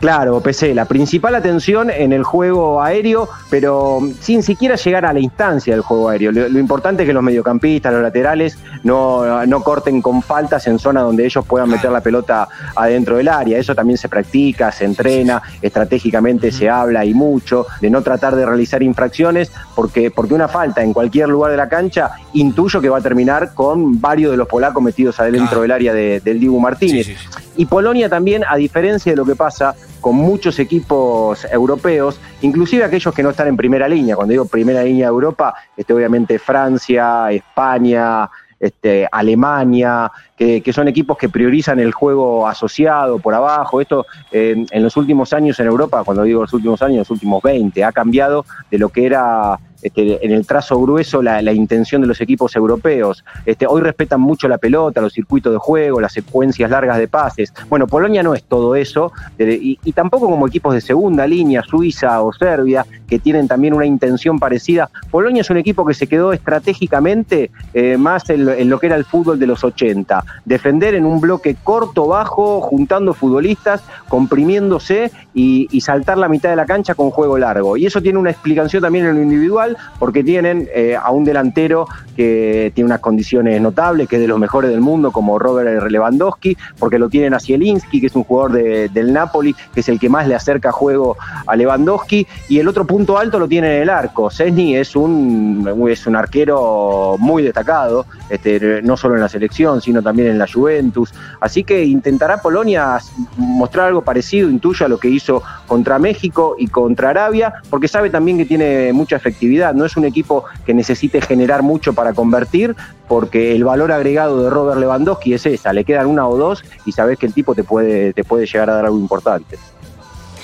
Claro, 0.00 0.40
PC, 0.40 0.74
la 0.74 0.84
principal 0.84 1.34
atención 1.34 1.88
en 1.90 2.12
el 2.12 2.24
juego 2.24 2.82
aéreo, 2.82 3.28
pero 3.48 4.00
sin 4.20 4.42
siquiera 4.42 4.74
llegar 4.76 5.06
a 5.06 5.12
la 5.14 5.20
instancia 5.20 5.72
del 5.72 5.80
juego 5.82 6.10
aéreo. 6.10 6.30
Lo, 6.30 6.48
lo 6.48 6.58
importante 6.58 7.04
es 7.04 7.06
que 7.06 7.12
los 7.14 7.22
mediocampistas, 7.22 7.92
los 7.92 8.02
laterales, 8.02 8.58
no, 8.82 9.46
no 9.46 9.62
corten 9.62 10.02
con 10.02 10.20
faltas 10.20 10.66
en 10.66 10.78
zona 10.78 11.00
donde 11.00 11.24
ellos 11.24 11.44
puedan 11.46 11.70
meter 11.70 11.90
la 11.90 12.02
pelota 12.02 12.46
adentro 12.76 13.16
del 13.16 13.28
área. 13.28 13.56
Eso 13.58 13.74
también 13.74 13.96
se 13.96 14.08
practica, 14.10 14.70
se 14.72 14.84
entrena, 14.84 15.40
estratégicamente 15.62 16.52
se 16.52 16.68
habla 16.68 17.04
y 17.04 17.14
mucho, 17.14 17.66
de 17.80 17.88
no 17.90 18.02
tratar 18.02 18.36
de 18.36 18.44
realizar 18.44 18.82
infracciones, 18.82 19.50
porque, 19.74 20.10
porque 20.10 20.34
una 20.34 20.48
falta 20.48 20.82
en 20.82 20.92
cualquier 20.92 21.28
lugar 21.28 21.50
de 21.50 21.56
la 21.56 21.68
cancha, 21.68 22.10
intuyo 22.34 22.80
que 22.80 22.88
va 22.90 22.98
a 22.98 23.02
terminar 23.02 23.54
con 23.54 24.00
varios 24.00 24.30
de 24.32 24.36
los 24.36 24.48
polacos 24.48 24.82
metidos 24.82 25.18
adentro 25.18 25.62
del 25.62 25.70
área 25.70 25.94
de- 25.94 26.20
del 26.20 26.40
Dibu 26.40 26.60
Martínez. 26.60 27.06
Sí, 27.06 27.14
sí, 27.14 27.18
sí. 27.20 27.40
Y 27.56 27.66
Polonia 27.66 28.08
también, 28.08 28.42
a 28.48 28.56
diferencia 28.56 29.12
de 29.12 29.16
lo 29.16 29.24
que 29.24 29.36
pasa 29.36 29.74
con 30.04 30.16
muchos 30.16 30.58
equipos 30.58 31.46
europeos, 31.50 32.20
inclusive 32.42 32.84
aquellos 32.84 33.14
que 33.14 33.22
no 33.22 33.30
están 33.30 33.48
en 33.48 33.56
primera 33.56 33.88
línea, 33.88 34.14
cuando 34.14 34.32
digo 34.32 34.44
primera 34.44 34.84
línea 34.84 35.06
de 35.06 35.10
Europa, 35.10 35.54
este, 35.74 35.94
obviamente 35.94 36.38
Francia, 36.38 37.30
España, 37.30 38.28
este, 38.60 39.08
Alemania, 39.10 40.12
que, 40.36 40.62
son 40.74 40.88
equipos 40.88 41.16
que 41.16 41.30
priorizan 41.30 41.80
el 41.80 41.92
juego 41.92 42.46
asociado 42.46 43.18
por 43.18 43.32
abajo. 43.32 43.80
Esto 43.80 44.04
en 44.30 44.82
los 44.82 44.94
últimos 44.98 45.32
años 45.32 45.58
en 45.58 45.68
Europa, 45.68 46.04
cuando 46.04 46.22
digo 46.24 46.42
los 46.42 46.52
últimos 46.52 46.82
años, 46.82 46.98
los 46.98 47.10
últimos 47.10 47.42
20, 47.42 47.82
ha 47.82 47.92
cambiado 47.92 48.44
de 48.70 48.76
lo 48.76 48.90
que 48.90 49.06
era 49.06 49.58
este, 49.84 50.24
en 50.24 50.32
el 50.32 50.46
trazo 50.46 50.80
grueso 50.80 51.22
la, 51.22 51.52
intención 51.52 52.00
de 52.00 52.08
los 52.08 52.20
equipos 52.22 52.56
europeos. 52.56 53.22
Este, 53.44 53.66
hoy 53.66 53.82
respetan 53.82 54.20
mucho 54.20 54.48
la 54.48 54.56
pelota, 54.56 55.02
los 55.02 55.12
circuitos 55.12 55.52
de 55.52 55.58
juego, 55.58 56.00
las 56.00 56.14
secuencias 56.14 56.70
largas 56.70 56.96
de 56.98 57.06
pases. 57.06 57.52
Bueno, 57.68 57.86
Polonia 57.86 58.22
no 58.22 58.34
es 58.34 58.42
todo 58.44 58.74
eso, 58.76 59.12
y 59.38 59.92
tampoco 59.92 60.30
como 60.30 60.48
equipos 60.48 60.72
de 60.72 60.80
segunda 60.80 61.26
línea, 61.26 61.62
Suiza 61.62 62.22
o 62.22 62.32
Serbia, 62.32 62.86
que 63.14 63.20
tienen 63.20 63.46
también 63.46 63.74
una 63.74 63.86
intención 63.86 64.40
parecida. 64.40 64.90
Polonia 65.08 65.42
es 65.42 65.50
un 65.50 65.56
equipo 65.56 65.86
que 65.86 65.94
se 65.94 66.08
quedó 66.08 66.32
estratégicamente 66.32 67.52
eh, 67.72 67.96
más 67.96 68.28
en, 68.28 68.68
lo- 68.68 68.80
que 68.80 68.86
era 68.86 68.96
el 68.96 69.04
fútbol 69.04 69.38
de 69.38 69.46
los 69.46 69.62
80. 69.62 70.24
Defender 70.44 70.96
en 70.96 71.04
un 71.06 71.20
bloque 71.20 71.54
corto, 71.62 72.08
bajo, 72.08 72.60
juntando 72.60 73.14
futbolistas, 73.14 73.82
comprimiéndose 74.08 75.12
y, 75.32 75.68
saltar 75.80 76.16
la 76.18 76.28
mitad 76.28 76.48
de 76.50 76.56
la 76.56 76.64
cancha 76.66 76.94
con 76.94 77.10
juego 77.10 77.36
largo. 77.38 77.76
Y 77.76 77.84
eso 77.86 78.00
tiene 78.00 78.18
una 78.18 78.30
explicación 78.30 78.82
también 78.82 79.04
en 79.06 79.16
lo 79.16 79.22
individual, 79.22 79.76
porque 79.98 80.24
tienen 80.24 80.66
eh, 80.74 80.96
a 81.00 81.10
un 81.12 81.24
delantero 81.24 81.86
que 82.16 82.72
tiene 82.74 82.86
unas 82.86 83.00
condiciones 83.00 83.60
notables, 83.60 84.08
que 84.08 84.16
es 84.16 84.22
de 84.22 84.28
los 84.28 84.38
mejores 84.38 84.70
del 84.70 84.80
mundo, 84.80 85.12
como 85.12 85.38
Robert 85.38 85.88
Lewandowski, 85.90 86.56
porque 86.78 86.98
lo 86.98 87.08
tienen 87.10 87.34
a 87.34 87.38
Zielinski, 87.40 88.00
que 88.00 88.06
es 88.06 88.16
un 88.16 88.24
jugador 88.24 88.52
de- 88.52 88.88
del 88.88 89.12
Napoli, 89.12 89.54
que 89.74 89.80
es 89.80 89.88
el 89.88 90.00
que 90.00 90.08
más 90.08 90.26
le 90.26 90.34
acerca 90.34 90.72
juego 90.72 91.16
a 91.46 91.54
Lewandowski, 91.54 92.26
y 92.48 92.58
el 92.60 92.66
otro 92.68 92.86
punto 92.86 93.03
alto 93.12 93.38
lo 93.38 93.46
tiene 93.46 93.76
en 93.76 93.82
el 93.82 93.90
arco. 93.90 94.30
Cesny 94.30 94.76
es 94.76 94.96
un, 94.96 95.88
es 95.90 96.06
un 96.06 96.16
arquero 96.16 97.16
muy 97.18 97.42
destacado, 97.42 98.06
este, 98.28 98.82
no 98.82 98.96
solo 98.96 99.14
en 99.14 99.20
la 99.20 99.28
selección, 99.28 99.80
sino 99.80 100.02
también 100.02 100.28
en 100.28 100.38
la 100.38 100.46
Juventus. 100.50 101.12
Así 101.40 101.64
que 101.64 101.84
intentará 101.84 102.40
Polonia 102.40 102.98
mostrar 103.36 103.88
algo 103.88 104.02
parecido, 104.02 104.48
intuyo, 104.48 104.86
a 104.86 104.88
lo 104.88 104.98
que 104.98 105.08
hizo 105.08 105.42
contra 105.66 105.98
México 105.98 106.56
y 106.58 106.68
contra 106.68 107.10
Arabia, 107.10 107.54
porque 107.70 107.88
sabe 107.88 108.10
también 108.10 108.38
que 108.38 108.46
tiene 108.46 108.92
mucha 108.92 109.16
efectividad. 109.16 109.74
No 109.74 109.84
es 109.84 109.96
un 109.96 110.04
equipo 110.04 110.44
que 110.64 110.74
necesite 110.74 111.20
generar 111.20 111.62
mucho 111.62 111.92
para 111.92 112.12
convertir, 112.12 112.74
porque 113.08 113.54
el 113.54 113.64
valor 113.64 113.92
agregado 113.92 114.42
de 114.42 114.50
Robert 114.50 114.80
Lewandowski 114.80 115.34
es 115.34 115.46
esa, 115.46 115.72
le 115.72 115.84
quedan 115.84 116.06
una 116.06 116.26
o 116.26 116.36
dos 116.36 116.64
y 116.86 116.92
sabes 116.92 117.18
que 117.18 117.26
el 117.26 117.34
tipo 117.34 117.54
te 117.54 117.64
puede, 117.64 118.12
te 118.12 118.24
puede 118.24 118.46
llegar 118.46 118.70
a 118.70 118.74
dar 118.74 118.86
algo 118.86 118.98
importante. 118.98 119.58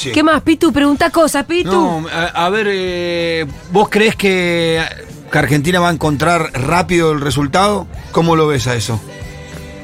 Sí. 0.00 0.12
¿Qué 0.12 0.22
más, 0.22 0.40
Pitu? 0.40 0.72
Pregunta 0.72 1.10
cosas, 1.10 1.44
Pitu. 1.44 1.70
No, 1.70 2.06
a, 2.08 2.46
a 2.46 2.48
ver, 2.48 2.66
eh, 2.70 3.46
¿vos 3.70 3.90
crees 3.90 4.16
que, 4.16 4.82
que 5.30 5.38
Argentina 5.38 5.78
va 5.78 5.90
a 5.90 5.92
encontrar 5.92 6.50
rápido 6.54 7.12
el 7.12 7.20
resultado? 7.20 7.86
¿Cómo 8.10 8.34
lo 8.34 8.46
ves 8.46 8.66
a 8.66 8.74
eso? 8.76 8.98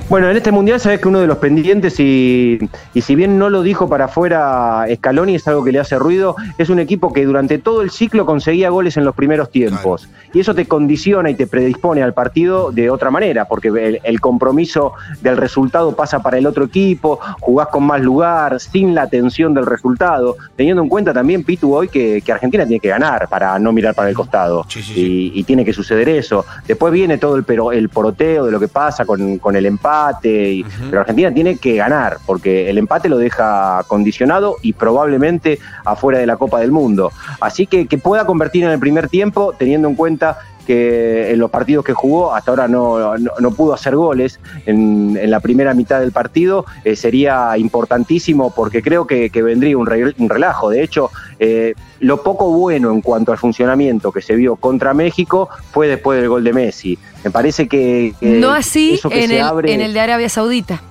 Bueno, 0.09 0.31
en 0.31 0.37
este 0.37 0.53
mundial 0.53 0.79
sabes 0.79 1.01
que 1.01 1.09
uno 1.09 1.19
de 1.19 1.27
los 1.27 1.39
pendientes, 1.39 1.99
y, 1.99 2.61
y 2.95 3.01
si 3.01 3.17
bien 3.17 3.41
no 3.41 3.51
lo 3.51 3.63
dijo 3.63 3.89
para 3.89 4.05
afuera 4.05 4.87
Scaloni, 4.95 5.35
es 5.35 5.49
algo 5.49 5.65
que 5.65 5.73
le 5.73 5.81
hace 5.81 5.99
ruido, 5.99 6.37
es 6.59 6.71
un 6.71 6.79
equipo 6.79 7.13
que 7.13 7.25
durante 7.25 7.59
todo 7.59 7.83
el 7.83 7.91
ciclo 7.91 8.25
conseguía 8.25 8.71
goles 8.71 8.97
en 8.97 9.05
los 9.05 9.17
primeros 9.17 9.51
tiempos. 9.51 10.09
Y 10.33 10.39
eso 10.39 10.55
te 10.55 10.67
condiciona 10.67 11.29
y 11.29 11.35
te 11.35 11.49
predispone 11.49 12.05
al 12.05 12.15
partido 12.15 12.71
de 12.71 12.89
otra 12.89 13.11
manera, 13.11 13.47
porque 13.47 13.67
el, 13.67 14.01
el 14.05 14.21
compromiso 14.21 14.93
del 15.23 15.37
resultado 15.37 15.97
pasa 15.97 16.21
para 16.21 16.39
el 16.39 16.47
otro 16.47 16.67
equipo, 16.67 17.19
jugás 17.41 17.67
con 17.69 17.83
más 17.83 18.01
lugar, 18.01 18.61
sin 18.61 18.95
la 18.95 19.09
tensión 19.09 19.55
del 19.55 19.67
resultado, 19.67 20.37
teniendo 20.55 20.83
en 20.83 20.89
cuenta 20.89 21.13
también, 21.13 21.43
Pitu, 21.43 21.75
hoy 21.75 21.89
que, 21.89 22.23
que 22.25 22.31
Argentina 22.31 22.65
tiene 22.65 22.79
que 22.79 22.91
ganar 22.91 23.27
para 23.27 23.59
no 23.59 23.73
mirar 23.73 23.97
para 23.97 24.09
el 24.09 24.15
costado. 24.15 24.65
Sí, 24.69 24.83
sí, 24.83 24.95
sí. 24.95 25.33
Y, 25.35 25.41
y 25.41 25.43
tiene 25.43 25.65
que 25.65 25.73
suceder 25.73 26.09
eso. 26.09 26.45
Después 26.65 26.93
viene 26.93 27.19
todo 27.19 27.35
el, 27.35 27.43
pero, 27.43 27.73
el 27.73 27.89
poroteo 27.89 28.47
de 28.47 28.53
lo 28.53 28.61
que 28.61 28.69
pasa 28.69 29.05
con, 29.05 29.39
con 29.39 29.57
el 29.57 29.67
empate, 29.67 29.96
y- 30.25 30.65
pero 30.91 31.00
Argentina 31.00 31.33
tiene 31.33 31.57
que 31.57 31.76
ganar, 31.76 32.19
porque 32.26 32.69
el 32.71 32.79
empate 32.79 33.09
lo 33.09 33.19
deja 33.19 33.83
condicionado 33.87 34.57
y 34.62 34.73
probablemente 34.73 35.59
afuera 35.85 36.19
de 36.19 36.26
la 36.26 36.37
Copa 36.37 36.61
del 36.61 36.71
Mundo. 36.73 37.12
Así 37.41 37.67
que 37.67 37.87
que 37.87 37.99
pueda 37.99 38.25
convertir 38.26 38.65
en 38.65 38.71
el 38.71 38.79
primer 38.79 39.09
tiempo, 39.09 39.55
teniendo 39.59 39.88
en 39.88 39.95
cuenta 39.95 40.38
que 40.67 41.31
en 41.33 41.39
los 41.39 41.51
partidos 41.51 41.85
que 41.85 41.93
jugó 41.93 42.35
hasta 42.35 42.51
ahora 42.51 42.67
no, 42.69 43.17
no, 43.17 43.31
no 43.39 43.51
pudo 43.53 43.73
hacer 43.75 43.95
goles 43.97 44.41
en, 44.67 45.17
en 45.21 45.31
la 45.31 45.41
primera 45.41 45.73
mitad 45.75 46.01
del 46.01 46.13
partido, 46.13 46.67
eh, 46.85 46.97
sería 46.97 47.57
importantísimo 47.57 48.53
porque 48.55 48.83
creo 48.83 49.07
que, 49.07 49.31
que 49.31 49.43
vendría 49.43 49.79
un, 49.79 49.87
re- 49.87 50.15
un 50.19 50.29
relajo. 50.29 50.69
De 50.71 50.83
hecho, 50.83 51.11
eh, 51.39 51.75
lo 52.01 52.23
poco 52.23 52.51
bueno 52.51 52.91
en 52.91 53.01
cuanto 53.01 53.33
al 53.33 53.39
funcionamiento 53.39 54.11
que 54.13 54.21
se 54.21 54.35
vio 54.35 54.57
contra 54.57 54.93
México 54.93 55.49
fue 55.71 55.87
después 55.89 56.19
del 56.21 56.29
gol 56.29 56.45
de 56.45 56.53
Messi. 56.53 56.99
Me 57.25 57.31
parece 57.31 57.69
que, 57.69 58.15
que 58.21 58.27
no 58.27 58.53
así 58.53 59.01
que 59.09 59.23
en 59.25 59.29
se 59.31 59.37
el, 59.39 59.43
abre- 59.45 59.73
en 59.73 59.81
el 59.81 59.95
de 59.95 60.01
Arabia 60.01 60.29
Saudita. 60.29 60.83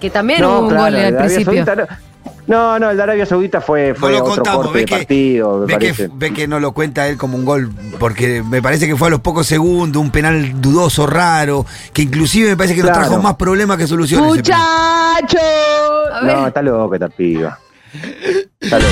Que 0.00 0.08
también 0.08 0.40
No, 0.40 0.48
hubo 0.50 0.60
un 0.62 0.68
claro, 0.70 0.84
gol 0.84 0.94
el 0.96 1.04
al 1.04 1.16
principio. 1.18 1.64
Saudita 1.64 1.98
no- 2.46 2.72
no, 2.72 2.78
no, 2.78 2.90
el 2.90 2.96
de 2.96 3.02
Arabia 3.02 3.26
Saudita 3.26 3.60
fue, 3.60 3.90
No 3.90 3.94
fue 3.94 4.10
lo 4.12 4.18
otro 4.18 4.34
contamos, 4.36 4.56
corte 4.66 4.72
ve 4.74 4.80
de 4.80 4.84
que, 4.86 4.96
partido, 4.96 5.58
me 5.60 5.66
ve, 5.66 5.72
que, 5.78 5.86
parece. 5.94 6.10
ve 6.12 6.32
que 6.32 6.48
no 6.48 6.60
lo 6.60 6.72
cuenta 6.72 7.06
él 7.08 7.16
como 7.16 7.36
un 7.36 7.44
gol, 7.44 7.70
porque 7.98 8.42
me 8.42 8.60
parece 8.62 8.86
que 8.86 8.96
fue 8.96 9.08
a 9.08 9.10
los 9.10 9.20
pocos 9.20 9.46
segundos, 9.46 10.02
un 10.02 10.10
penal 10.10 10.60
dudoso, 10.60 11.06
raro, 11.06 11.64
que 11.92 12.02
inclusive 12.02 12.48
me 12.50 12.56
parece 12.56 12.74
que 12.74 12.82
nos 12.82 12.92
trajo 12.92 13.18
más 13.20 13.36
problemas 13.36 13.76
que 13.78 13.86
soluciones. 13.86 14.32
ese 14.34 14.42
penal. 14.42 14.60
¡Muchacho! 15.22 15.38
A 16.14 16.20
ver, 16.24 16.36
No, 16.36 16.46
está 16.46 16.62
loco 16.62 16.94
esta 16.94 17.08
piba. 17.08 17.58
Está 18.60 18.78
loco. 18.78 18.90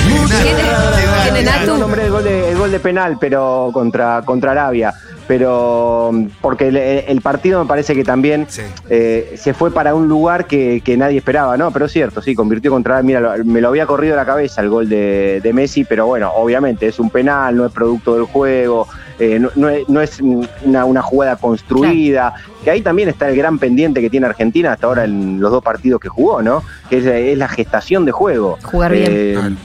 No 1.65 1.77
nombré 1.77 2.05
el 2.05 2.11
gol 2.11 2.23
de, 2.23 2.51
el 2.51 2.57
gol 2.57 2.71
de 2.71 2.79
penal, 2.79 3.17
pero 3.19 3.69
contra, 3.73 4.21
contra 4.25 4.51
Arabia. 4.51 4.93
Pero 5.29 6.09
mm, 6.11 6.25
porque 6.41 6.69
el, 6.69 6.75
el 6.77 7.21
partido 7.21 7.61
me 7.63 7.67
parece 7.67 7.93
que 7.93 8.03
también 8.03 8.47
Sí. 8.49 8.63
eh, 8.89 9.35
se 9.37 9.53
fue 9.53 9.71
para 9.71 9.93
un 9.93 10.07
lugar 10.07 10.47
que, 10.47 10.81
que 10.83 10.97
nadie 10.97 11.19
esperaba, 11.19 11.55
¿no? 11.55 11.69
Pero 11.69 11.85
es 11.85 11.91
cierto, 11.91 12.19
sí, 12.23 12.33
convirtió 12.33 12.71
contra. 12.71 13.03
Mira, 13.03 13.19
lo- 13.19 13.45
me 13.45 13.61
lo 13.61 13.67
había 13.67 13.85
corrido 13.85 14.15
a 14.15 14.17
la 14.17 14.25
cabeza 14.25 14.61
el 14.61 14.69
gol 14.69 14.89
de, 14.89 15.39
de 15.43 15.53
Messi, 15.53 15.83
pero 15.83 16.07
bueno, 16.07 16.31
obviamente 16.35 16.87
es 16.87 16.99
un 16.99 17.11
penal, 17.11 17.55
no 17.55 17.67
es 17.67 17.71
producto 17.71 18.15
del 18.15 18.23
juego, 18.23 18.87
eh, 19.19 19.37
no, 19.39 19.51
no 19.55 19.69
es, 19.69 19.87
no 19.87 20.01
es 20.01 20.19
una, 20.19 20.85
una 20.85 21.03
jugada 21.03 21.35
construida. 21.35 22.33
Que 22.63 22.71
ahí 22.71 22.81
también 22.81 23.07
está 23.07 23.29
el 23.29 23.37
gran 23.37 23.59
pendiente 23.59 24.01
que 24.01 24.09
tiene 24.09 24.25
Argentina 24.25 24.73
hasta 24.73 24.87
ahora 24.87 25.03
en 25.05 25.39
los 25.39 25.51
dos 25.51 25.63
partidos 25.63 26.01
que 26.01 26.09
jugó, 26.09 26.41
¿no? 26.41 26.63
Que 26.89 26.97
es, 26.97 27.05
es 27.05 27.37
la 27.37 27.47
gestación 27.47 28.03
de 28.03 28.11
juego. 28.11 28.57
Jugar 28.63 28.93
bien. 28.93 29.05
Eh. 29.09 29.55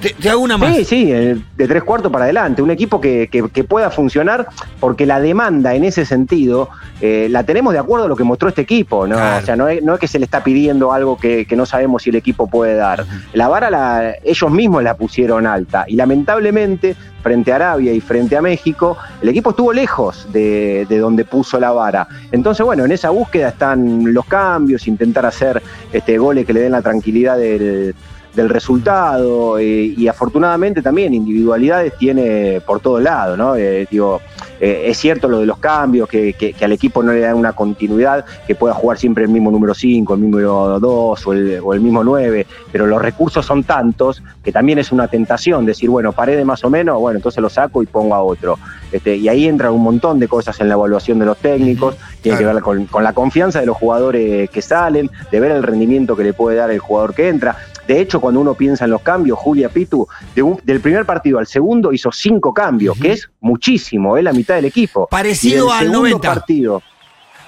Te, 0.00 0.10
te 0.10 0.28
hago 0.28 0.42
una 0.42 0.58
más. 0.58 0.76
Sí, 0.76 0.84
sí, 0.84 1.10
eh, 1.10 1.38
de 1.56 1.66
tres 1.68 1.82
cuartos 1.82 2.12
para 2.12 2.24
adelante. 2.24 2.60
Un 2.60 2.70
equipo 2.70 3.00
que, 3.00 3.28
que- 3.32 3.48
que 3.48 3.64
pueda 3.64 3.90
funcionar, 3.90 4.46
porque 4.78 5.06
la 5.06 5.20
demanda 5.20 5.74
en 5.74 5.84
ese 5.84 6.04
sentido 6.04 6.68
eh, 7.00 7.28
la 7.30 7.44
tenemos 7.44 7.72
de 7.72 7.78
acuerdo 7.78 8.04
a 8.04 8.08
lo 8.08 8.14
que 8.16 8.22
mostró 8.24 8.48
este 8.50 8.60
equipo. 8.62 9.06
¿no? 9.06 9.16
Claro. 9.16 9.42
O 9.42 9.46
sea, 9.46 9.56
no 9.56 9.68
es, 9.68 9.82
no 9.82 9.94
es 9.94 10.00
que 10.00 10.06
se 10.08 10.18
le 10.18 10.26
está 10.26 10.44
pidiendo 10.44 10.92
algo 10.92 11.16
que, 11.16 11.46
que 11.46 11.56
no 11.56 11.64
sabemos 11.64 12.02
si 12.02 12.10
el 12.10 12.16
equipo 12.16 12.46
puede 12.46 12.74
dar. 12.74 13.06
La 13.32 13.48
vara 13.48 13.70
la, 13.70 14.14
ellos 14.22 14.50
mismos 14.50 14.82
la 14.82 14.96
pusieron 14.98 15.46
alta. 15.46 15.86
Y 15.88 15.96
lamentablemente, 15.96 16.94
frente 17.22 17.52
a 17.52 17.56
Arabia 17.56 17.92
y 17.92 18.00
frente 18.00 18.36
a 18.36 18.42
México, 18.42 18.98
el 19.22 19.30
equipo 19.30 19.50
estuvo 19.50 19.72
lejos 19.72 20.28
de, 20.30 20.84
de 20.90 20.98
donde 20.98 21.24
puso 21.24 21.58
la 21.58 21.70
vara. 21.72 22.06
Entonces, 22.32 22.66
bueno, 22.66 22.84
en 22.84 22.92
esa 22.92 23.08
búsqueda 23.10 23.48
están 23.48 24.12
los 24.12 24.26
cambios, 24.26 24.86
intentar 24.86 25.24
hacer 25.24 25.62
este, 25.90 26.18
goles 26.18 26.44
que 26.44 26.52
le 26.52 26.60
den 26.60 26.72
la 26.72 26.82
tranquilidad 26.82 27.38
del 27.38 27.94
del 28.36 28.48
resultado 28.50 29.58
eh, 29.58 29.94
y 29.96 30.06
afortunadamente 30.08 30.82
también 30.82 31.14
individualidades 31.14 31.94
tiene 31.98 32.60
por 32.64 32.80
todos 32.80 33.02
lados, 33.02 33.36
¿no? 33.38 33.56
Eh, 33.56 33.88
digo, 33.90 34.20
eh, 34.60 34.84
es 34.86 34.98
cierto 34.98 35.26
lo 35.28 35.40
de 35.40 35.46
los 35.46 35.58
cambios, 35.58 36.08
que, 36.08 36.34
que- 36.34 36.52
que 36.52 36.64
al 36.64 36.72
equipo 36.72 37.02
no 37.02 37.12
le 37.12 37.20
dan 37.20 37.34
una 37.36 37.52
continuidad, 37.54 38.24
que 38.46 38.54
pueda 38.54 38.74
jugar 38.74 38.98
siempre 38.98 39.24
el 39.24 39.30
mismo 39.30 39.50
número 39.50 39.74
5, 39.74 40.14
el 40.14 40.20
mismo 40.20 40.38
2 40.38 41.26
o 41.26 41.32
el, 41.32 41.60
o 41.62 41.74
el 41.74 41.80
mismo 41.80 42.04
9, 42.04 42.46
pero 42.70 42.86
los 42.86 43.00
recursos 43.02 43.44
son 43.44 43.64
tantos 43.64 44.22
que 44.44 44.52
también 44.52 44.78
es 44.78 44.92
una 44.92 45.08
tentación 45.08 45.64
decir, 45.66 45.88
bueno, 45.90 46.12
paré 46.12 46.36
de 46.36 46.44
más 46.44 46.62
o 46.64 46.70
menos, 46.70 46.98
bueno, 47.00 47.16
entonces 47.16 47.40
lo 47.42 47.48
saco 47.48 47.82
y 47.82 47.86
pongo 47.86 48.14
a 48.14 48.22
otro. 48.22 48.58
Este, 48.92 49.16
y 49.16 49.28
ahí 49.28 49.46
entra 49.48 49.70
un 49.72 49.82
montón 49.82 50.18
de 50.20 50.28
cosas 50.28 50.60
en 50.60 50.68
la 50.68 50.74
evaluación 50.74 51.18
de 51.18 51.26
los 51.26 51.38
técnicos, 51.38 51.96
tiene 52.22 52.38
Claro. 52.38 52.50
que 52.50 52.54
ver 52.54 52.62
con, 52.62 52.86
con 52.86 53.02
la 53.04 53.12
confianza 53.12 53.60
de 53.60 53.66
los 53.66 53.76
jugadores 53.76 54.48
que 54.50 54.62
salen, 54.62 55.10
de 55.30 55.40
ver 55.40 55.50
el 55.52 55.62
rendimiento 55.62 56.14
que 56.16 56.22
le 56.24 56.32
puede 56.34 56.56
dar 56.56 56.70
el 56.70 56.78
jugador 56.78 57.14
que 57.14 57.28
entra. 57.28 57.56
De 57.86 58.00
hecho, 58.00 58.20
cuando 58.20 58.40
uno 58.40 58.54
piensa 58.54 58.84
en 58.84 58.90
los 58.90 59.02
cambios, 59.02 59.38
Julia 59.38 59.68
Pitu, 59.68 60.06
de 60.34 60.42
un- 60.42 60.60
del 60.64 60.80
primer 60.80 61.04
partido 61.06 61.38
al 61.38 61.46
segundo 61.46 61.92
hizo 61.92 62.10
cinco 62.12 62.52
cambios, 62.52 62.96
que 62.98 63.12
es 63.12 63.30
muchísimo, 63.40 64.16
es 64.16 64.24
la 64.24 64.32
mitad 64.32 64.54
del 64.56 64.64
equipo. 64.66 65.06
Parecido 65.08 65.66
Y 65.66 65.68
del 65.68 65.70
al 65.72 65.78
segundo 65.78 65.98
90. 66.00 66.34
partido. 66.34 66.82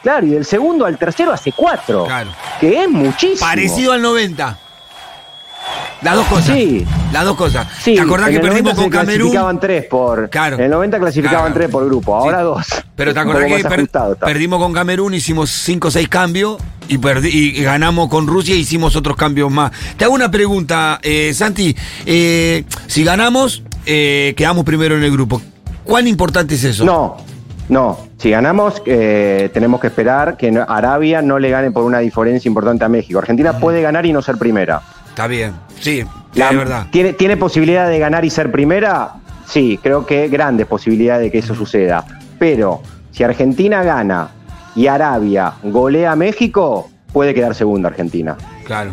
Claro, 0.02 0.26
y 0.26 0.30
del 0.30 0.44
segundo 0.44 0.84
al 0.84 0.96
tercero 0.96 1.32
hace 1.32 1.50
cuatro, 1.52 2.04
Claro. 2.04 2.30
que 2.60 2.82
es 2.84 2.88
muchísimo. 2.88 3.40
Parecido 3.48 3.92
al 3.92 4.00
90. 4.02 4.58
Las 6.02 6.14
dos 6.14 6.26
cosas. 6.26 6.54
Sí. 6.56 6.86
Las 7.12 7.24
dos 7.24 7.36
cosas. 7.36 7.66
Sí, 7.82 7.94
¿Te 7.96 8.00
acordás 8.00 8.30
que 8.30 8.38
perdimos 8.38 8.74
90 8.76 8.82
con 8.82 8.90
Camerún? 8.90 9.18
clasificaban 9.18 9.60
tres 9.60 9.84
por. 9.86 10.30
Claro. 10.30 10.56
En 10.56 10.62
el 10.64 10.70
90 10.70 10.98
clasificaban 11.00 11.40
Claro. 11.46 11.54
tres 11.54 11.68
por 11.70 11.84
grupo, 11.86 12.14
ahora 12.14 12.38
Sí. 12.38 12.44
dos. 12.44 12.66
Pero 12.94 13.14
te 13.14 13.20
acordás 13.20 13.44
que 13.52 13.64
per- 13.64 13.88
perdimos 14.20 14.60
con 14.60 14.72
Camerún, 14.72 15.14
hicimos 15.14 15.50
5 15.50 15.88
o 15.88 15.90
6 15.90 16.08
cambios 16.08 16.58
y, 16.88 16.98
perdi- 16.98 17.32
y 17.32 17.62
ganamos 17.62 18.08
con 18.08 18.26
Rusia 18.28 18.54
e 18.54 18.58
hicimos 18.58 18.94
otros 18.94 19.16
cambios 19.16 19.50
más. 19.50 19.72
Te 19.96 20.04
hago 20.04 20.14
una 20.14 20.30
pregunta, 20.30 21.00
eh, 21.02 21.32
Santi. 21.34 21.74
Eh, 22.06 22.64
si 22.86 23.02
ganamos, 23.02 23.62
eh, 23.84 24.34
quedamos 24.36 24.64
primero 24.64 24.96
en 24.96 25.02
el 25.02 25.10
grupo. 25.10 25.42
¿Cuán 25.82 26.06
importante 26.06 26.54
es 26.54 26.62
eso? 26.64 26.84
No, 26.84 27.16
no. 27.68 27.98
Si 28.18 28.30
ganamos, 28.30 28.82
eh, 28.86 29.50
tenemos 29.54 29.80
que 29.80 29.86
esperar 29.88 30.36
que 30.36 30.56
Arabia 30.68 31.22
no 31.22 31.38
le 31.38 31.50
gane 31.50 31.70
por 31.70 31.84
una 31.84 31.98
diferencia 32.00 32.48
importante 32.48 32.84
a 32.84 32.88
México. 32.88 33.18
Argentina 33.18 33.58
puede 33.58 33.80
ganar 33.82 34.04
y 34.06 34.12
no 34.12 34.22
ser 34.22 34.36
primera. 34.38 34.80
Está 35.18 35.26
bien. 35.26 35.52
Sí, 35.80 36.04
La- 36.34 36.50
es 36.50 36.56
verdad. 36.56 36.86
¿tiene, 36.92 37.12
¿Tiene 37.12 37.36
posibilidad 37.36 37.88
de 37.88 37.98
ganar 37.98 38.24
y 38.24 38.30
ser 38.30 38.52
primera? 38.52 39.14
Sí, 39.46 39.76
creo 39.82 40.06
que 40.06 40.28
grandes 40.28 40.68
posibilidades 40.68 41.22
de 41.24 41.32
que 41.32 41.38
eso 41.38 41.56
suceda. 41.56 42.04
Pero 42.38 42.82
si 43.10 43.24
Argentina 43.24 43.82
gana 43.82 44.28
y 44.76 44.86
Arabia 44.86 45.54
golea 45.64 46.12
a 46.12 46.14
México, 46.16 46.88
puede 47.12 47.34
quedar 47.34 47.56
segunda 47.56 47.88
Argentina. 47.88 48.36
Claro. 48.64 48.92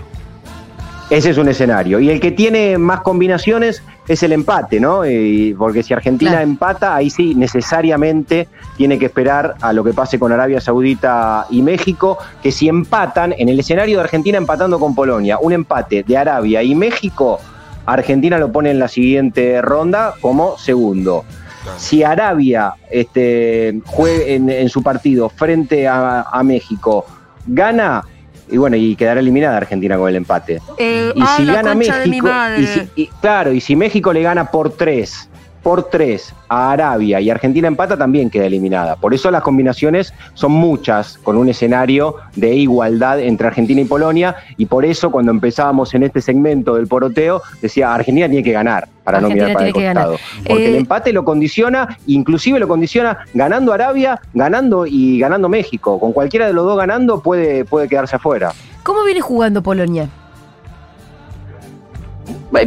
Ese 1.12 1.30
es 1.30 1.38
un 1.38 1.48
escenario. 1.48 2.00
Y 2.00 2.10
el 2.10 2.20
que 2.20 2.32
tiene 2.32 2.80
más 2.80 3.02
combinaciones 3.02 3.84
es 4.08 4.22
el 4.24 4.32
empate, 4.34 4.80
¿no? 4.80 5.06
Y 5.06 5.54
porque 5.58 5.82
si 5.84 5.94
Argentina 5.94 6.32
Claro. 6.32 6.44
empata, 6.46 6.96
ahí 6.96 7.10
sí 7.10 7.34
necesariamente 7.36 8.48
tiene 8.78 9.00
que 9.00 9.06
esperar 9.06 9.56
a 9.62 9.74
lo 9.74 9.84
que 9.84 9.94
pase 9.94 10.20
con 10.20 10.32
Arabia 10.32 10.62
Saudita 10.62 11.48
y 11.50 11.62
México, 11.62 12.18
que 12.44 12.52
si 12.52 12.68
empatan, 12.68 13.34
en 13.38 13.50
el 13.50 13.60
escenario 13.60 13.98
de 13.98 14.04
Argentina 14.04 14.38
empatando 14.38 14.80
con 14.80 14.94
Polonia, 14.94 15.38
un 15.42 15.54
empate 15.54 16.04
de 16.04 16.18
Arabia 16.18 16.62
y 16.62 16.76
México, 16.76 17.40
Argentina 17.86 18.38
lo 18.38 18.52
pone 18.52 18.72
en 18.72 18.80
la 18.80 18.88
siguiente 18.88 19.62
ronda 19.62 20.14
como 20.22 20.58
segundo. 20.58 21.24
Si 21.78 22.04
Arabia 22.04 22.74
este, 22.92 23.82
juegue 23.86 24.36
en, 24.36 24.50
en 24.52 24.70
su 24.70 24.84
partido 24.84 25.30
frente 25.30 25.88
a, 25.88 26.22
a 26.22 26.44
México, 26.44 27.06
gana, 27.48 28.04
y 28.50 28.58
bueno, 28.58 28.76
y 28.76 28.96
quedará 28.96 29.20
eliminada 29.20 29.58
Argentina 29.58 29.98
con 29.98 30.10
el 30.10 30.16
empate. 30.16 30.62
Eh, 30.78 31.12
Y 31.16 31.22
ah, 31.22 31.34
si 31.38 31.46
la 31.46 31.54
gana 31.56 31.76
México, 31.76 32.28
y 32.58 32.66
si- 32.68 32.90
y- 32.96 33.08
claro, 33.22 33.52
y 33.54 33.62
si 33.62 33.76
México 33.76 34.14
le 34.14 34.22
gana 34.22 34.46
por 34.52 34.72
tres, 34.76 35.30
por 35.66 35.90
tres 35.90 36.32
a 36.48 36.74
Arabia 36.74 37.20
y 37.20 37.32
Argentina 37.32 37.68
empata, 37.68 37.98
también 37.98 38.30
queda 38.30 38.46
eliminada. 38.46 38.98
Por 38.98 39.16
eso 39.16 39.32
las 39.32 39.42
combinaciones 39.42 40.14
son 40.36 40.52
muchas, 40.52 41.18
con 41.18 41.38
un 41.38 41.50
escenario 41.50 42.18
de 42.36 42.54
igualdad 42.54 43.20
entre 43.20 43.48
Argentina 43.48 43.82
y 43.82 43.86
Polonia, 43.86 44.36
y 44.58 44.68
por 44.68 44.86
eso 44.86 45.10
cuando 45.10 45.32
empezábamos 45.32 45.92
en 45.96 46.04
este 46.04 46.22
segmento 46.22 46.76
del 46.76 46.86
poroteo, 46.86 47.42
decía 47.64 47.96
Argentina 47.96 48.28
tiene 48.28 48.44
que 48.44 48.52
ganar 48.52 48.88
para 49.04 49.20
no 49.20 49.28
mirar 49.28 49.54
para 49.54 49.66
el 49.66 49.74
costado. 49.74 50.18
Porque 50.46 50.66
Eh, 50.66 50.70
el 50.70 50.76
empate 50.76 51.12
lo 51.12 51.26
condiciona, 51.26 51.98
inclusive 52.06 52.60
lo 52.60 52.68
condiciona 52.68 53.18
ganando 53.34 53.74
Arabia, 53.74 54.22
ganando 54.36 54.86
y 54.86 55.18
ganando 55.18 55.50
México. 55.50 56.00
Con 56.00 56.14
cualquiera 56.14 56.46
de 56.46 56.54
los 56.54 56.64
dos 56.64 56.78
ganando 56.78 57.24
puede, 57.24 57.66
puede 57.66 57.90
quedarse 57.90 58.18
afuera. 58.18 58.54
¿Cómo 58.84 59.04
viene 59.04 59.22
jugando 59.22 59.64
Polonia? 59.64 60.10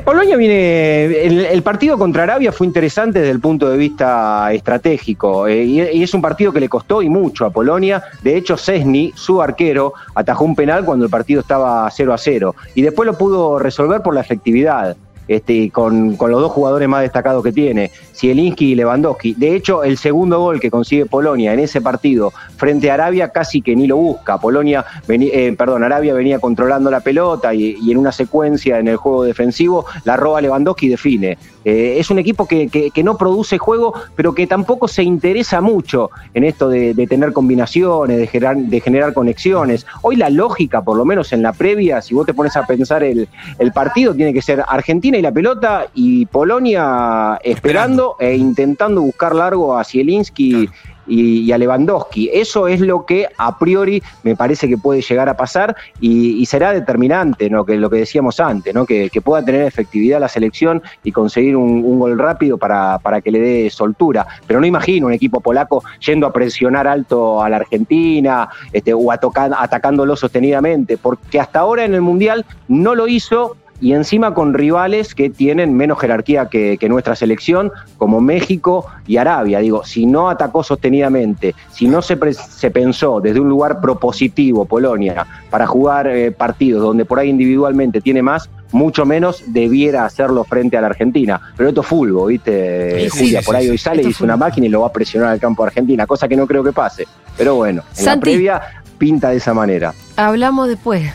Polonia 0.04 0.36
viene. 0.36 1.04
El, 1.04 1.46
el 1.46 1.62
partido 1.62 1.98
contra 1.98 2.24
Arabia 2.24 2.52
fue 2.52 2.66
interesante 2.66 3.20
desde 3.20 3.32
el 3.32 3.40
punto 3.40 3.68
de 3.68 3.76
vista 3.76 4.52
estratégico. 4.52 5.46
eh, 5.46 5.64
y, 5.64 5.80
y 5.80 6.02
es 6.02 6.14
un 6.14 6.20
partido 6.20 6.52
que 6.52 6.60
le 6.60 6.68
costó 6.68 7.02
y 7.02 7.08
mucho 7.08 7.46
a 7.46 7.50
Polonia. 7.50 8.02
De 8.22 8.36
hecho, 8.36 8.56
Cesny, 8.56 9.12
su 9.14 9.40
arquero, 9.40 9.94
atajó 10.14 10.44
un 10.44 10.54
penal 10.54 10.84
cuando 10.84 11.04
el 11.04 11.10
partido 11.10 11.40
estaba 11.40 11.88
0 11.90 12.12
a 12.12 12.18
0. 12.18 12.54
Y 12.74 12.82
después 12.82 13.06
lo 13.06 13.16
pudo 13.16 13.58
resolver 13.58 14.02
por 14.02 14.14
la 14.14 14.20
efectividad. 14.20 14.96
Este, 15.28 15.70
con, 15.70 16.16
con 16.16 16.30
los 16.30 16.40
dos 16.40 16.50
jugadores 16.52 16.88
más 16.88 17.02
destacados 17.02 17.44
que 17.44 17.52
tiene, 17.52 17.90
Zielinski 18.16 18.72
y 18.72 18.74
Lewandowski. 18.74 19.34
De 19.34 19.54
hecho, 19.54 19.84
el 19.84 19.98
segundo 19.98 20.40
gol 20.40 20.58
que 20.58 20.70
consigue 20.70 21.04
Polonia 21.04 21.52
en 21.52 21.60
ese 21.60 21.82
partido 21.82 22.32
frente 22.56 22.90
a 22.90 22.94
Arabia 22.94 23.28
casi 23.28 23.60
que 23.60 23.76
ni 23.76 23.86
lo 23.86 23.98
busca. 23.98 24.38
Polonia, 24.38 24.86
eh, 25.06 25.54
perdón, 25.56 25.84
Arabia 25.84 26.14
venía 26.14 26.38
controlando 26.38 26.90
la 26.90 27.00
pelota 27.00 27.52
y, 27.52 27.76
en 27.90 27.98
una 27.98 28.10
secuencia 28.10 28.78
en 28.78 28.88
el 28.88 28.96
juego 28.96 29.24
defensivo 29.24 29.84
la 30.04 30.16
roba 30.16 30.40
Lewandowski 30.40 30.86
y 30.86 30.88
define. 30.88 31.36
Eh, 31.62 31.96
es 31.98 32.10
un 32.10 32.18
equipo 32.18 32.46
que, 32.48 32.68
que- 32.68 32.90
que 32.90 33.02
no 33.04 33.18
produce 33.18 33.58
juego, 33.58 33.92
pero 34.16 34.34
que 34.34 34.46
tampoco 34.46 34.88
se 34.88 35.02
interesa 35.02 35.60
mucho 35.60 36.10
en 36.32 36.44
esto 36.44 36.70
de, 36.70 36.94
de 36.94 37.06
tener 37.06 37.34
combinaciones, 37.34 38.16
de 38.16 38.26
generar, 38.26 38.56
de 38.56 38.80
generar 38.80 39.12
conexiones. 39.12 39.84
Hoy 40.00 40.16
la 40.16 40.30
lógica, 40.30 40.80
por 40.80 40.96
lo 40.96 41.04
menos 41.04 41.34
en 41.34 41.42
la 41.42 41.52
previa, 41.52 42.00
si 42.00 42.14
vos 42.14 42.24
te 42.24 42.32
pones 42.32 42.56
a 42.56 42.64
pensar 42.64 43.02
el, 43.02 43.28
el 43.58 43.72
partido, 43.72 44.14
tiene 44.14 44.32
que 44.32 44.40
ser 44.40 44.64
Argentina 44.66 45.17
y 45.18 45.22
la 45.22 45.32
pelota 45.32 45.86
y 45.94 46.26
Polonia 46.26 47.38
esperando 47.42 48.16
e 48.18 48.36
intentando 48.36 49.02
buscar 49.02 49.34
largo 49.34 49.76
a 49.76 49.84
Zielinski 49.84 50.68
y, 51.10 51.40
y 51.40 51.52
a 51.52 51.58
Lewandowski. 51.58 52.28
Eso 52.32 52.68
es 52.68 52.80
lo 52.80 53.06
que 53.06 53.26
a 53.38 53.58
priori 53.58 54.02
me 54.22 54.36
parece 54.36 54.68
que 54.68 54.76
puede 54.76 55.00
llegar 55.00 55.28
a 55.28 55.36
pasar 55.36 55.74
y, 56.00 56.32
y 56.40 56.44
será 56.46 56.72
determinante, 56.72 57.48
¿no? 57.48 57.64
que 57.64 57.76
lo 57.76 57.88
que 57.88 57.96
decíamos 57.96 58.40
antes, 58.40 58.74
¿no? 58.74 58.84
que, 58.84 59.08
que 59.10 59.20
pueda 59.22 59.42
tener 59.44 59.62
efectividad 59.62 60.20
la 60.20 60.28
selección 60.28 60.82
y 61.02 61.12
conseguir 61.12 61.56
un, 61.56 61.82
un 61.84 61.98
gol 61.98 62.18
rápido 62.18 62.58
para, 62.58 62.98
para 62.98 63.20
que 63.22 63.30
le 63.30 63.40
dé 63.40 63.70
soltura. 63.70 64.26
Pero 64.46 64.60
no 64.60 64.66
imagino 64.66 65.06
un 65.06 65.14
equipo 65.14 65.40
polaco 65.40 65.82
yendo 66.06 66.26
a 66.26 66.32
presionar 66.32 66.86
alto 66.86 67.42
a 67.42 67.48
la 67.48 67.56
Argentina 67.56 68.48
este, 68.72 68.92
o 68.92 69.10
a 69.10 69.16
tocar- 69.18 69.54
atacándolo 69.58 70.14
sostenidamente, 70.14 70.98
porque 70.98 71.40
hasta 71.40 71.60
ahora 71.60 71.84
en 71.86 71.94
el 71.94 72.02
Mundial 72.02 72.44
no 72.68 72.94
lo 72.94 73.08
hizo 73.08 73.56
y 73.80 73.92
encima 73.92 74.34
con 74.34 74.54
rivales 74.54 75.14
que 75.14 75.30
tienen 75.30 75.76
menos 75.76 75.98
jerarquía 76.00 76.46
que, 76.46 76.76
que 76.78 76.88
nuestra 76.88 77.14
selección, 77.14 77.70
como 77.96 78.20
México 78.20 78.86
y 79.06 79.18
Arabia. 79.18 79.60
Digo, 79.60 79.84
si 79.84 80.04
no 80.06 80.28
atacó 80.28 80.64
sostenidamente, 80.64 81.54
si 81.70 81.86
no 81.86 82.02
se, 82.02 82.16
pre- 82.16 82.34
se 82.34 82.70
pensó 82.70 83.20
desde 83.20 83.38
un 83.40 83.48
lugar 83.48 83.80
propositivo 83.80 84.64
Polonia 84.64 85.26
para 85.50 85.66
jugar 85.66 86.08
eh, 86.08 86.32
partidos 86.32 86.82
donde 86.82 87.04
por 87.04 87.18
ahí 87.20 87.28
individualmente 87.28 88.00
tiene 88.00 88.20
más, 88.22 88.50
mucho 88.72 89.06
menos 89.06 89.44
debiera 89.46 90.04
hacerlo 90.04 90.44
frente 90.44 90.76
a 90.76 90.80
la 90.80 90.88
Argentina. 90.88 91.40
Pero 91.56 91.68
esto 91.68 91.80
es 91.82 91.86
fútbol, 91.86 92.30
¿viste, 92.30 93.08
Sí, 93.10 93.18
Julia? 93.20 93.40
sí, 93.40 93.46
por 93.46 93.56
ahí 93.56 93.64
sí. 93.64 93.70
hoy 93.70 93.78
sale 93.78 94.02
y 94.02 94.08
hizo 94.08 94.24
una 94.24 94.36
máquina 94.36 94.66
y 94.66 94.70
lo 94.70 94.80
va 94.80 94.88
a 94.88 94.92
presionar 94.92 95.28
al 95.30 95.38
campo 95.40 95.62
de 95.62 95.68
Argentina, 95.68 96.06
cosa 96.06 96.26
que 96.26 96.36
no 96.36 96.46
creo 96.46 96.64
que 96.64 96.72
pase. 96.72 97.06
Pero 97.36 97.54
bueno, 97.54 97.82
en 97.96 98.04
la 98.04 98.18
previa 98.18 98.60
pinta 98.98 99.30
de 99.30 99.36
esa 99.36 99.54
manera. 99.54 99.94
Hablamos 100.16 100.66
después. 100.68 101.08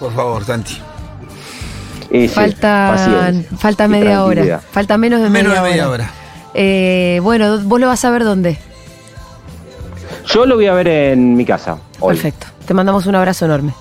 Por 0.00 0.12
favor, 0.12 0.44
Santi. 0.44 0.78
Y 2.10 2.28
sí, 2.28 2.34
Falta, 2.34 3.32
falta 3.58 3.86
media 3.88 4.24
hora. 4.24 4.60
Falta 4.72 4.96
menos 4.96 5.20
de 5.20 5.28
Menos 5.28 5.50
media, 5.52 5.62
de 5.62 5.68
media 5.70 5.88
hora. 5.88 6.04
hora. 6.04 6.12
Eh, 6.54 7.20
bueno, 7.22 7.58
vos 7.60 7.78
lo 7.80 7.86
vas 7.86 8.04
a 8.04 8.10
ver 8.10 8.24
dónde. 8.24 8.58
Yo 10.26 10.46
lo 10.46 10.56
voy 10.56 10.66
a 10.66 10.72
ver 10.72 10.88
en 10.88 11.34
mi 11.36 11.44
casa. 11.44 11.78
Hoy. 12.00 12.14
Perfecto. 12.14 12.46
Te 12.66 12.74
mandamos 12.74 13.06
un 13.06 13.14
abrazo 13.14 13.44
enorme. 13.44 13.72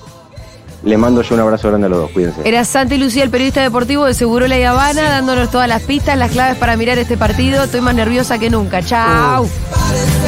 Le 0.83 0.95
mando 0.97 1.21
yo 1.21 1.35
un 1.35 1.41
abrazo 1.41 1.69
grande 1.69 1.87
a 1.87 1.89
los 1.89 1.99
dos, 1.99 2.11
cuídense. 2.11 2.41
Era 2.45 2.63
Santi 2.63 2.97
Lucía, 2.97 3.23
el 3.23 3.29
periodista 3.29 3.61
deportivo 3.61 4.05
de 4.05 4.13
Seguro 4.13 4.47
La 4.47 4.69
Habana, 4.69 5.01
dándonos 5.09 5.49
todas 5.49 5.67
las 5.67 5.81
pistas, 5.81 6.17
las 6.17 6.31
claves 6.31 6.55
para 6.57 6.77
mirar 6.77 6.97
este 6.99 7.17
partido. 7.17 7.63
Estoy 7.63 7.81
más 7.81 7.95
nerviosa 7.95 8.37
que 8.37 8.49
nunca. 8.49 8.81
Chao. 8.83 9.47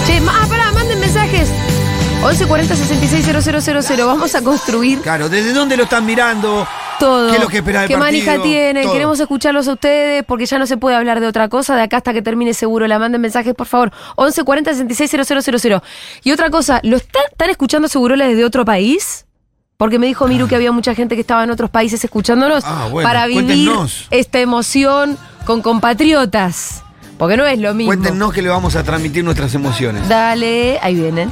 Che, 0.08 0.20
ma- 0.22 0.34
ah, 0.41 0.48
pará, 0.50 0.72
manden 0.74 1.00
mensajes. 1.00 1.50
1140 2.22 2.75
660000. 2.75 4.06
Vamos 4.06 4.36
a 4.36 4.41
construir 4.41 5.00
Claro, 5.01 5.29
¿desde 5.29 5.53
dónde 5.53 5.77
lo 5.77 5.84
están 5.84 6.06
mirando? 6.06 6.68
Todo. 7.00 7.29
¿Qué 7.29 7.38
es 7.38 7.41
lo 7.41 7.48
que 7.48 7.58
espera 7.58 7.88
¿Qué 7.88 7.98
manija 7.98 8.41
tienen? 8.41 8.84
Todo. 8.84 8.94
Queremos 8.94 9.20
escucharlos 9.20 9.68
a 9.68 9.74
ustedes 9.74 10.24
porque 10.25 10.46
ya 10.46 10.60
no 10.60 10.68
se 10.68 10.77
puede 10.77 10.96
hablar 10.96 11.20
de 11.20 11.27
otra 11.27 11.50
cosa 11.50 11.75
de 11.75 11.82
acá 11.84 11.98
hasta 11.98 12.13
que 12.13 12.22
termine 12.22 12.53
seguro. 12.53 12.86
La 12.88 13.00
manden 13.00 13.22
mensajes, 13.22 13.53
por 13.56 13.68
favor. 13.68 13.91
1140 14.18 14.74
660000. 14.74 15.82
Y 16.24 16.32
otra 16.32 16.50
cosa, 16.50 16.79
¿lo 16.84 16.98
están, 16.98 17.24
están 17.32 17.50
escuchando 17.50 17.88
Segurola 17.88 18.27
desde 18.27 18.46
otro 18.46 18.65
país? 18.65 19.25
Porque 19.77 19.98
me 19.98 20.08
dijo 20.08 20.27
Miru 20.27 20.48
que 20.50 20.56
había 20.56 20.74
mucha 20.74 20.94
gente 20.94 21.15
que 21.15 21.22
estaba 21.22 21.41
en 21.44 21.51
otros 21.51 21.70
países 21.70 22.03
escuchándonos 22.03 22.65
Ah, 22.65 22.89
bueno, 22.91 23.08
para 23.08 23.27
vivir 23.27 23.46
cuéntenos. 23.46 24.08
esta 24.12 24.39
emoción 24.39 25.18
con 25.46 25.62
compatriotas. 25.62 26.84
Porque 27.18 27.38
no 27.38 27.46
es 27.46 27.60
lo 27.60 27.74
mismo. 27.74 27.89
Cuéntenos 27.89 28.34
que 28.34 28.41
le 28.41 28.50
vamos 28.50 28.75
a 28.75 28.84
transmitir 28.84 29.24
nuestras 29.24 29.53
emociones. 29.53 30.08
Dale, 30.10 30.80
ahí 30.82 30.95
vienen. 30.95 31.32